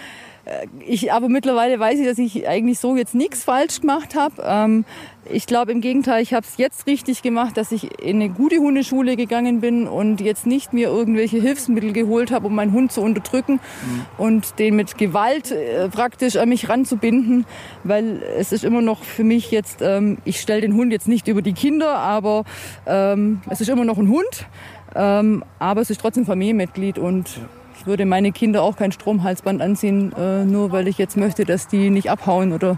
ich, 0.87 1.13
aber 1.13 1.29
mittlerweile 1.29 1.79
weiß 1.79 1.99
ich, 1.99 2.07
dass 2.07 2.19
ich 2.19 2.49
eigentlich 2.49 2.79
so 2.79 2.97
jetzt 2.97 3.15
nichts 3.15 3.45
falsch 3.45 3.81
gemacht 3.81 4.15
habe. 4.15 4.43
Ähm, 4.45 4.85
ich 5.31 5.47
glaube 5.47 5.73
im 5.73 5.81
Gegenteil, 5.81 6.23
ich 6.23 6.33
habe 6.33 6.47
es 6.47 6.57
jetzt 6.57 6.87
richtig 6.87 7.23
gemacht, 7.23 7.57
dass 7.57 7.71
ich 7.71 8.01
in 8.01 8.17
eine 8.17 8.31
gute 8.31 8.57
Hundeschule 8.57 9.17
gegangen 9.17 9.61
bin 9.61 9.87
und 9.87 10.21
jetzt 10.21 10.47
nicht 10.47 10.73
mir 10.73 10.89
irgendwelche 10.89 11.41
Hilfsmittel 11.41 11.93
geholt 11.93 12.31
habe, 12.31 12.47
um 12.47 12.55
meinen 12.55 12.73
Hund 12.73 12.93
zu 12.93 13.03
unterdrücken 13.03 13.55
mhm. 13.55 14.07
und 14.17 14.59
den 14.59 14.77
mit 14.77 14.97
Gewalt 14.97 15.51
äh, 15.51 15.89
praktisch 15.89 16.37
an 16.37 16.49
mich 16.49 16.69
ranzubinden, 16.69 17.45
weil 17.85 18.23
es 18.39 18.53
ist 18.53 18.65
immer 18.65 18.81
noch 18.81 19.03
für 19.03 19.25
mich 19.25 19.51
jetzt, 19.51 19.83
ähm, 19.83 20.19
ich 20.25 20.41
stelle 20.41 20.63
den 20.63 20.75
Hund 20.75 20.93
jetzt 20.93 21.09
nicht 21.09 21.29
über 21.29 21.43
die 21.43 21.53
Kinder, 21.53 21.97
aber 21.97 22.45
ähm, 22.87 23.43
es 23.51 23.61
ist 23.61 23.69
immer 23.69 23.85
noch 23.85 23.99
ein 23.99 24.09
Hund, 24.09 24.47
ähm, 24.95 25.45
aber 25.59 25.83
es 25.83 25.91
ist 25.91 26.01
trotzdem 26.01 26.25
Familienmitglied 26.25 26.99
und 26.99 27.37
ja 27.37 27.58
ich 27.79 27.87
würde 27.87 28.07
meine 28.07 28.33
Kinder 28.33 28.63
auch 28.63 28.77
kein 28.77 28.93
Stromhalsband 28.93 29.63
anziehen, 29.63 30.13
äh, 30.19 30.45
nur 30.45 30.73
weil 30.73 30.89
ich 30.89 30.99
jetzt 30.99 31.17
möchte, 31.17 31.45
dass 31.45 31.69
die 31.69 31.91
nicht 31.91 32.11
abhauen 32.11 32.53
oder 32.53 32.77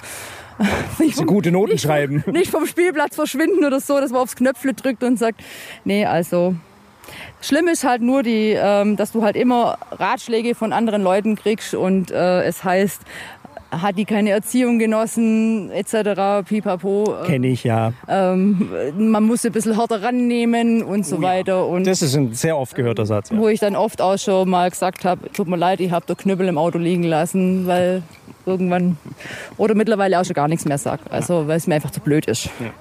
nicht 0.99 1.17
vom, 1.17 1.27
gute 1.27 1.51
Noten 1.51 1.73
nicht 1.73 1.83
schreiben. 1.83 2.23
Nicht 2.33 2.51
vom 2.51 2.67
Spielplatz 2.67 3.15
verschwinden 3.15 3.65
oder 3.65 3.81
so, 3.81 3.99
dass 3.99 4.11
man 4.11 4.21
aufs 4.21 4.37
Knöpfle 4.37 4.75
drückt 4.75 5.03
und 5.03 5.19
sagt, 5.19 5.41
nee, 5.85 6.05
also 6.05 6.55
Schlimm 7.41 7.69
ist 7.69 7.85
halt 7.85 8.03
nur, 8.03 8.23
die, 8.23 8.55
ähm, 8.57 8.97
dass 8.97 9.13
du 9.13 9.23
halt 9.23 9.37
immer 9.37 9.79
Ratschläge 9.91 10.55
von 10.55 10.75
anderen 10.75 11.03
Leuten 11.03 11.37
kriegst 11.37 11.75
und 11.75 12.11
äh, 12.11 12.43
es 12.43 12.63
heißt, 12.63 13.01
hat 13.71 13.97
die 13.99 14.05
keine 14.05 14.31
Erziehung 14.31 14.79
genossen, 14.79 15.71
etc., 15.71 16.47
pipapo. 16.47 17.15
Kenne 17.27 17.49
ich, 17.49 17.65
ja. 17.65 17.93
Ähm, 18.09 18.69
man 18.97 19.25
muss 19.25 19.45
ein 19.45 19.53
bisschen 19.53 19.77
härter 19.77 20.03
rannehmen 20.03 20.83
und 20.83 21.07
so 21.07 21.17
oh, 21.17 21.23
weiter. 21.23 21.67
Und 21.67 21.87
das 21.87 22.03
ist 22.03 22.15
ein 22.17 22.35
sehr 22.35 22.57
oft 22.57 22.75
gehörter 22.75 23.07
Satz. 23.07 23.31
Ja. 23.31 23.39
Wo 23.39 23.49
ich 23.49 23.61
dann 23.61 23.77
oft 23.77 24.01
auch 24.03 24.19
schon 24.19 24.49
mal 24.49 24.71
gesagt 24.71 25.05
habe, 25.05 25.31
tut 25.33 25.49
mir 25.49 25.57
leid, 25.57 25.81
ich 25.81 25.91
habe 25.91 26.07
den 26.07 26.17
Knüppel 26.17 26.49
im 26.49 26.59
Auto 26.59 26.79
liegen 26.79 27.05
lassen, 27.05 27.67
weil 27.67 28.03
irgendwann 28.47 28.97
oder 29.57 29.75
mittlerweile 29.75 30.19
auch 30.21 30.25
schon 30.25 30.35
gar 30.35 30.49
nichts 30.49 30.65
mehr 30.65 30.79
sage. 30.79 31.03
Also 31.11 31.47
weil 31.47 31.57
es 31.57 31.67
mir 31.67 31.75
einfach 31.75 31.91
zu 31.91 32.01
blöd 32.01 32.27
ist. 32.27 32.47
Ja. 32.47 32.73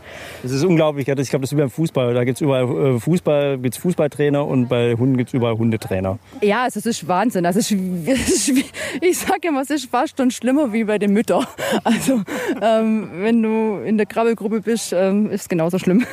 Das 0.42 0.52
ist 0.52 0.64
unglaublich. 0.64 1.02
Ich 1.02 1.06
glaube, 1.06 1.42
das 1.42 1.52
ist 1.52 1.58
wie 1.58 1.62
beim 1.62 1.70
Fußball. 1.70 2.14
Da 2.14 2.24
gibt 2.24 2.38
es 2.38 2.42
überall 2.42 2.96
äh, 2.96 3.00
Fußball, 3.00 3.58
gibt's 3.58 3.78
Fußballtrainer 3.78 4.46
und 4.46 4.68
bei 4.68 4.96
Hunden 4.96 5.18
gibt 5.18 5.30
es 5.30 5.34
überall 5.34 5.58
Hundetrainer. 5.58 6.20
Ja, 6.42 6.64
also 6.64 6.80
es 6.80 6.86
ist 6.86 7.08
Wahnsinn. 7.08 7.46
Also 7.46 7.60
ich 9.02 9.18
sage 9.18 9.48
immer, 9.48 9.62
es 9.62 9.70
ist 9.70 9.90
fast 9.90 10.18
schon 10.18 10.32
schlimmer 10.32 10.72
wie 10.74 10.79
bei 10.84 10.98
den 10.98 11.14
Müttern. 11.14 11.46
Also 11.84 12.22
ähm, 12.62 13.10
wenn 13.22 13.42
du 13.42 13.82
in 13.86 13.98
der 13.98 14.06
Krabbelgruppe 14.06 14.62
bist, 14.62 14.92
ähm, 14.94 15.32
ist 15.32 15.42
es 15.42 15.50
genauso 15.50 15.80
schlimm. 15.80 16.06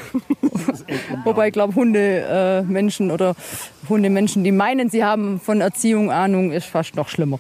Wobei 1.25 1.49
ich 1.49 1.53
glaube, 1.53 1.75
Hundemenschen 1.75 3.11
äh, 3.11 3.13
oder 3.13 3.35
Hundemenschen, 3.89 4.45
die 4.45 4.53
meinen, 4.53 4.91
sie 4.91 5.05
haben 5.05 5.41
von 5.41 5.61
Erziehung 5.61 6.11
Ahnung, 6.11 6.53
ist 6.53 6.67
fast 6.67 6.95
noch 6.95 7.09
schlimmer. 7.09 7.39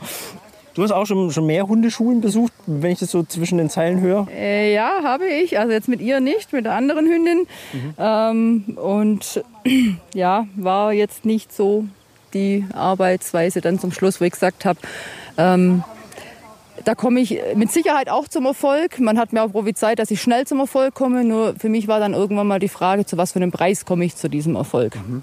Du 0.76 0.82
hast 0.82 0.92
auch 0.92 1.06
schon, 1.06 1.30
schon 1.30 1.46
mehr 1.46 1.66
Hundeschulen 1.66 2.20
besucht, 2.20 2.52
wenn 2.66 2.92
ich 2.92 2.98
das 2.98 3.10
so 3.10 3.22
zwischen 3.22 3.56
den 3.56 3.70
Zeilen 3.70 4.00
höre? 4.02 4.28
Äh, 4.30 4.74
ja, 4.74 5.02
habe 5.02 5.26
ich. 5.26 5.58
Also 5.58 5.72
jetzt 5.72 5.88
mit 5.88 6.02
ihr 6.02 6.20
nicht, 6.20 6.52
mit 6.52 6.66
der 6.66 6.74
anderen 6.74 7.06
Hündin. 7.06 7.46
Mhm. 7.72 7.94
Ähm, 7.98 8.64
und 8.76 9.42
ja, 10.14 10.46
war 10.54 10.92
jetzt 10.92 11.24
nicht 11.24 11.50
so 11.50 11.86
die 12.34 12.66
Arbeitsweise 12.74 13.62
dann 13.62 13.78
zum 13.78 13.90
Schluss, 13.90 14.20
wo 14.20 14.26
ich 14.26 14.32
gesagt 14.32 14.66
habe, 14.66 14.78
ähm, 15.38 15.82
da 16.84 16.94
komme 16.94 17.20
ich 17.20 17.40
mit 17.54 17.72
Sicherheit 17.72 18.08
auch 18.08 18.28
zum 18.28 18.46
Erfolg. 18.46 18.98
Man 19.00 19.18
hat 19.18 19.32
mir 19.32 19.42
auch 19.42 19.52
prophezeit, 19.52 19.98
dass 19.98 20.10
ich 20.10 20.20
schnell 20.20 20.46
zum 20.46 20.60
Erfolg 20.60 20.94
komme. 20.94 21.24
Nur 21.24 21.54
für 21.58 21.68
mich 21.68 21.88
war 21.88 22.00
dann 22.00 22.14
irgendwann 22.14 22.46
mal 22.46 22.58
die 22.58 22.68
Frage, 22.68 23.06
zu 23.06 23.16
was 23.16 23.32
für 23.32 23.40
einem 23.40 23.52
Preis 23.52 23.84
komme 23.84 24.04
ich 24.04 24.16
zu 24.16 24.28
diesem 24.28 24.56
Erfolg. 24.56 24.96
Mhm 24.96 25.22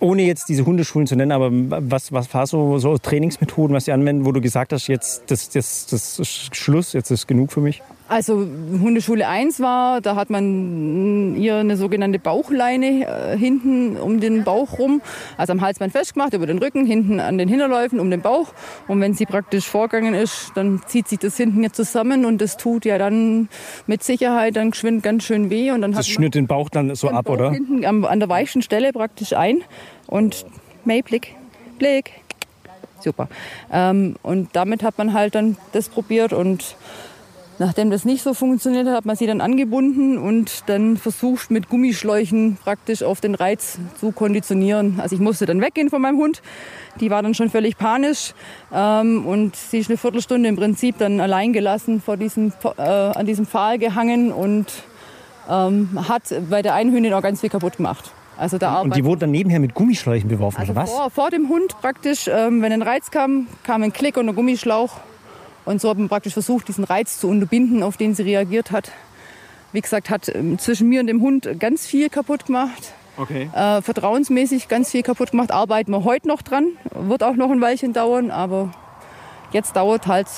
ohne 0.00 0.22
jetzt 0.22 0.48
diese 0.48 0.66
Hundeschulen 0.66 1.06
zu 1.06 1.16
nennen, 1.16 1.32
aber 1.32 1.50
was, 1.50 2.12
was 2.12 2.32
war 2.34 2.46
so, 2.46 2.78
so 2.78 2.98
Trainingsmethoden, 2.98 3.74
was 3.74 3.86
Sie 3.86 3.92
anwenden, 3.92 4.24
wo 4.24 4.32
du 4.32 4.40
gesagt 4.40 4.72
hast, 4.72 4.86
jetzt 4.86 5.30
das, 5.30 5.48
das, 5.48 5.86
das 5.86 6.20
Schluss, 6.52 6.92
jetzt 6.92 7.10
ist 7.10 7.26
genug 7.26 7.52
für 7.52 7.60
mich? 7.60 7.82
Also 8.08 8.34
Hundeschule 8.36 9.26
1 9.26 9.58
war, 9.58 10.00
da 10.00 10.14
hat 10.14 10.30
man 10.30 11.34
ihr 11.34 11.56
eine 11.56 11.76
sogenannte 11.76 12.20
Bauchleine 12.20 13.04
äh, 13.04 13.36
hinten 13.36 13.96
um 13.96 14.20
den 14.20 14.44
Bauch 14.44 14.78
rum, 14.78 15.02
also 15.36 15.52
am 15.52 15.60
Halsband 15.60 15.90
festgemacht, 15.92 16.32
über 16.32 16.46
den 16.46 16.58
Rücken, 16.58 16.86
hinten 16.86 17.18
an 17.18 17.36
den 17.36 17.48
Hinterläufen 17.48 17.98
um 17.98 18.08
den 18.10 18.20
Bauch. 18.20 18.52
Und 18.86 19.00
wenn 19.00 19.14
sie 19.14 19.26
praktisch 19.26 19.66
vorgegangen 19.66 20.14
ist, 20.14 20.52
dann 20.54 20.82
zieht 20.86 21.08
sich 21.08 21.18
das 21.18 21.36
hinten 21.36 21.64
jetzt 21.64 21.74
zusammen 21.74 22.24
und 22.24 22.40
das 22.40 22.56
tut 22.56 22.84
ja 22.84 22.96
dann 22.96 23.48
mit 23.88 24.04
Sicherheit 24.04 24.54
dann 24.54 24.70
geschwind 24.70 25.02
ganz 25.02 25.24
schön 25.24 25.50
weh. 25.50 25.72
Und 25.72 25.82
dann 25.82 25.90
das 25.90 26.06
schnürt 26.06 26.36
den 26.36 26.46
Bauch 26.46 26.70
dann 26.70 26.94
so 26.94 27.08
ab, 27.08 27.24
Bauch 27.24 27.34
oder? 27.34 27.50
Hinten 27.50 27.84
am, 27.84 28.04
an 28.04 28.20
der 28.20 28.28
weichen 28.28 28.62
Stelle 28.62 28.92
praktisch 28.92 29.32
ein 29.32 29.62
und 30.06 30.46
May, 30.84 31.02
Blick, 31.02 31.34
Blick. 31.78 32.12
Super. 33.00 33.28
Ähm, 33.72 34.14
und 34.22 34.50
damit 34.52 34.84
hat 34.84 34.96
man 34.96 35.12
halt 35.12 35.34
dann 35.34 35.56
das 35.72 35.88
probiert 35.88 36.32
und 36.32 36.76
Nachdem 37.58 37.90
das 37.90 38.04
nicht 38.04 38.22
so 38.22 38.34
funktioniert 38.34 38.86
hat, 38.86 38.94
hat 38.94 39.06
man 39.06 39.16
sie 39.16 39.26
dann 39.26 39.40
angebunden 39.40 40.18
und 40.18 40.68
dann 40.68 40.98
versucht 40.98 41.50
mit 41.50 41.70
Gummischläuchen 41.70 42.58
praktisch 42.62 43.02
auf 43.02 43.22
den 43.22 43.34
Reiz 43.34 43.78
zu 43.98 44.12
konditionieren. 44.12 45.00
Also 45.00 45.14
ich 45.14 45.22
musste 45.22 45.46
dann 45.46 45.62
weggehen 45.62 45.88
von 45.88 46.02
meinem 46.02 46.18
Hund. 46.18 46.42
Die 47.00 47.10
war 47.10 47.22
dann 47.22 47.32
schon 47.32 47.48
völlig 47.48 47.78
panisch 47.78 48.34
ähm, 48.74 49.26
und 49.26 49.56
sie 49.56 49.78
ist 49.78 49.88
eine 49.88 49.96
Viertelstunde 49.96 50.48
im 50.48 50.56
Prinzip 50.56 50.98
dann 50.98 51.18
allein 51.20 51.54
gelassen 51.54 52.02
vor 52.02 52.18
diesem, 52.18 52.52
äh, 52.76 52.82
an 52.82 53.24
diesem 53.24 53.46
Pfahl 53.46 53.78
gehangen 53.78 54.32
und 54.32 54.66
ähm, 55.48 55.88
hat 56.08 56.34
bei 56.50 56.60
der 56.60 56.74
einen 56.74 56.92
Hündin 56.92 57.14
auch 57.14 57.22
ganz 57.22 57.40
viel 57.40 57.50
kaputt 57.50 57.78
gemacht. 57.78 58.12
Also 58.36 58.58
da 58.58 58.82
und 58.82 58.94
die 58.94 59.04
wurde 59.04 59.20
dann 59.20 59.30
nebenher 59.30 59.60
mit 59.60 59.72
Gummischläuchen 59.72 60.28
beworfen, 60.28 60.60
also 60.60 60.72
oder 60.72 60.82
was? 60.82 60.90
Vor, 60.90 61.10
vor 61.10 61.30
dem 61.30 61.48
Hund 61.48 61.74
praktisch, 61.80 62.28
ähm, 62.28 62.60
wenn 62.60 62.70
ein 62.70 62.82
Reiz 62.82 63.10
kam, 63.10 63.46
kam 63.62 63.82
ein 63.82 63.94
Klick 63.94 64.18
und 64.18 64.28
ein 64.28 64.34
Gummischlauch 64.34 64.90
und 65.66 65.80
so 65.80 65.90
hat 65.90 65.98
man 65.98 66.08
praktisch 66.08 66.32
versucht, 66.32 66.68
diesen 66.68 66.84
Reiz 66.84 67.18
zu 67.18 67.28
unterbinden, 67.28 67.82
auf 67.82 67.96
den 67.96 68.14
sie 68.14 68.22
reagiert 68.22 68.70
hat. 68.70 68.92
Wie 69.72 69.80
gesagt, 69.80 70.08
hat 70.08 70.34
ähm, 70.34 70.58
zwischen 70.58 70.88
mir 70.88 71.00
und 71.00 71.08
dem 71.08 71.20
Hund 71.20 71.48
ganz 71.58 71.86
viel 71.86 72.08
kaputt 72.08 72.46
gemacht. 72.46 72.94
Okay. 73.18 73.50
Äh, 73.54 73.82
vertrauensmäßig 73.82 74.68
ganz 74.68 74.90
viel 74.90 75.02
kaputt 75.02 75.32
gemacht. 75.32 75.50
Arbeiten 75.50 75.90
wir 75.90 76.04
heute 76.04 76.28
noch 76.28 76.42
dran. 76.42 76.68
Wird 76.94 77.22
auch 77.22 77.34
noch 77.34 77.50
ein 77.50 77.60
Weilchen 77.60 77.92
dauern, 77.92 78.30
aber 78.30 78.70
jetzt 79.52 79.74
dauert 79.74 80.06
halt, 80.06 80.28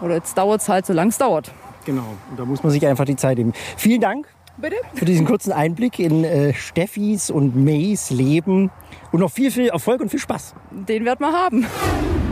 oder 0.00 0.16
jetzt 0.16 0.36
dauert 0.36 0.60
es 0.60 0.68
halt, 0.68 0.86
solange 0.86 1.10
es 1.10 1.18
dauert. 1.18 1.52
Genau, 1.84 2.16
und 2.30 2.38
da 2.38 2.44
muss 2.44 2.62
man 2.62 2.72
sich 2.72 2.86
einfach 2.86 3.04
die 3.04 3.16
Zeit 3.16 3.38
nehmen. 3.38 3.52
Vielen 3.76 4.00
Dank 4.00 4.26
Bitte? 4.56 4.76
für 4.94 5.04
diesen 5.04 5.24
kurzen 5.24 5.52
Einblick 5.52 5.98
in 5.98 6.24
äh, 6.24 6.52
Steffis 6.52 7.30
und 7.30 7.56
Mays 7.56 8.10
Leben 8.10 8.70
und 9.12 9.20
noch 9.20 9.30
viel, 9.30 9.50
viel 9.50 9.68
Erfolg 9.68 10.00
und 10.00 10.10
viel 10.10 10.20
Spaß. 10.20 10.54
Den 10.70 11.04
wird 11.04 11.20
man 11.20 11.32
haben. 11.32 11.66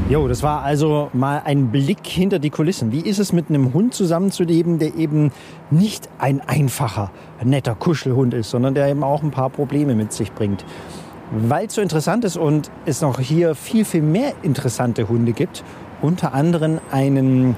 Jo, 0.09 0.29
das 0.29 0.45
war 0.45 0.63
also 0.63 1.11
mal 1.15 1.43
ein 1.45 1.73
Blick 1.73 2.07
hinter 2.07 2.39
die 2.39 2.51
Kulissen. 2.51 2.93
Wie 2.93 3.01
ist 3.01 3.19
es 3.19 3.33
mit 3.33 3.49
einem 3.49 3.75
Hund 3.75 3.93
zusammenzuleben, 3.93 4.79
der 4.79 4.95
eben 4.95 5.33
nicht 5.73 6.09
ein 6.19 6.41
einfacher, 6.41 7.11
netter 7.43 7.75
Kuschelhund 7.75 8.33
ist, 8.33 8.51
sondern 8.51 8.77
der 8.77 8.87
eben 8.87 9.03
auch 9.03 9.25
ein 9.25 9.33
paar 9.33 9.51
Probleme 9.51 9.97
mit 9.97 10.13
sich 10.13 10.31
bringt. 10.31 10.65
Weil 11.33 11.67
es 11.67 11.75
so 11.75 11.81
interessant 11.81 12.25
ist 12.25 12.37
und 12.37 12.71
es 12.85 13.01
noch 13.01 13.19
hier 13.19 13.57
viel, 13.57 13.85
viel 13.85 14.03
mehr 14.03 14.35
interessante 14.45 15.09
Hunde 15.09 15.33
gibt, 15.33 15.65
unter 16.01 16.35
anderem 16.35 16.79
einen 16.93 17.57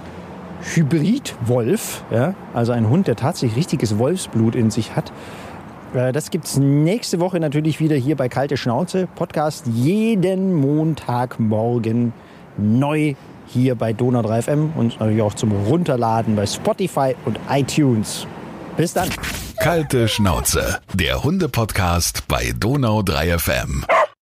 Hybridwolf, 0.63 2.03
ja, 2.11 2.35
also 2.55 2.73
ein 2.73 2.89
Hund, 2.89 3.09
der 3.09 3.17
tatsächlich 3.17 3.59
richtiges 3.59 3.99
Wolfsblut 3.99 4.55
in 4.55 4.71
sich 4.71 4.97
hat. 4.97 5.13
Äh, 5.93 6.13
das 6.13 6.31
gibt 6.31 6.47
es 6.47 6.57
nächste 6.57 7.21
Woche 7.21 7.41
natürlich 7.41 7.79
wieder 7.79 7.97
hier 7.97 8.17
bei 8.17 8.31
Kalte 8.31 8.57
Schnauze. 8.57 9.07
Podcast 9.17 9.67
jeden 9.67 10.55
Montagmorgen 10.55 12.15
neu 12.59 13.15
hier 13.47 13.75
bei 13.75 13.93
Donau 13.93 14.23
3 14.23 14.43
FM 14.43 14.73
und 14.77 15.01
natürlich 15.01 15.23
auch 15.23 15.35
zum 15.35 15.53
Runterladen 15.53 16.37
bei 16.37 16.47
Spotify 16.47 17.15
und 17.25 17.39
iTunes. 17.51 18.27
Bis 18.77 18.93
dann. 18.93 19.09
Kalte 19.61 20.07
Schnauze, 20.07 20.79
der 20.95 21.25
Hunde-Podcast 21.25 22.29
bei 22.29 22.53
Donau 22.59 23.03
3 23.03 23.39
FM. 23.39 23.85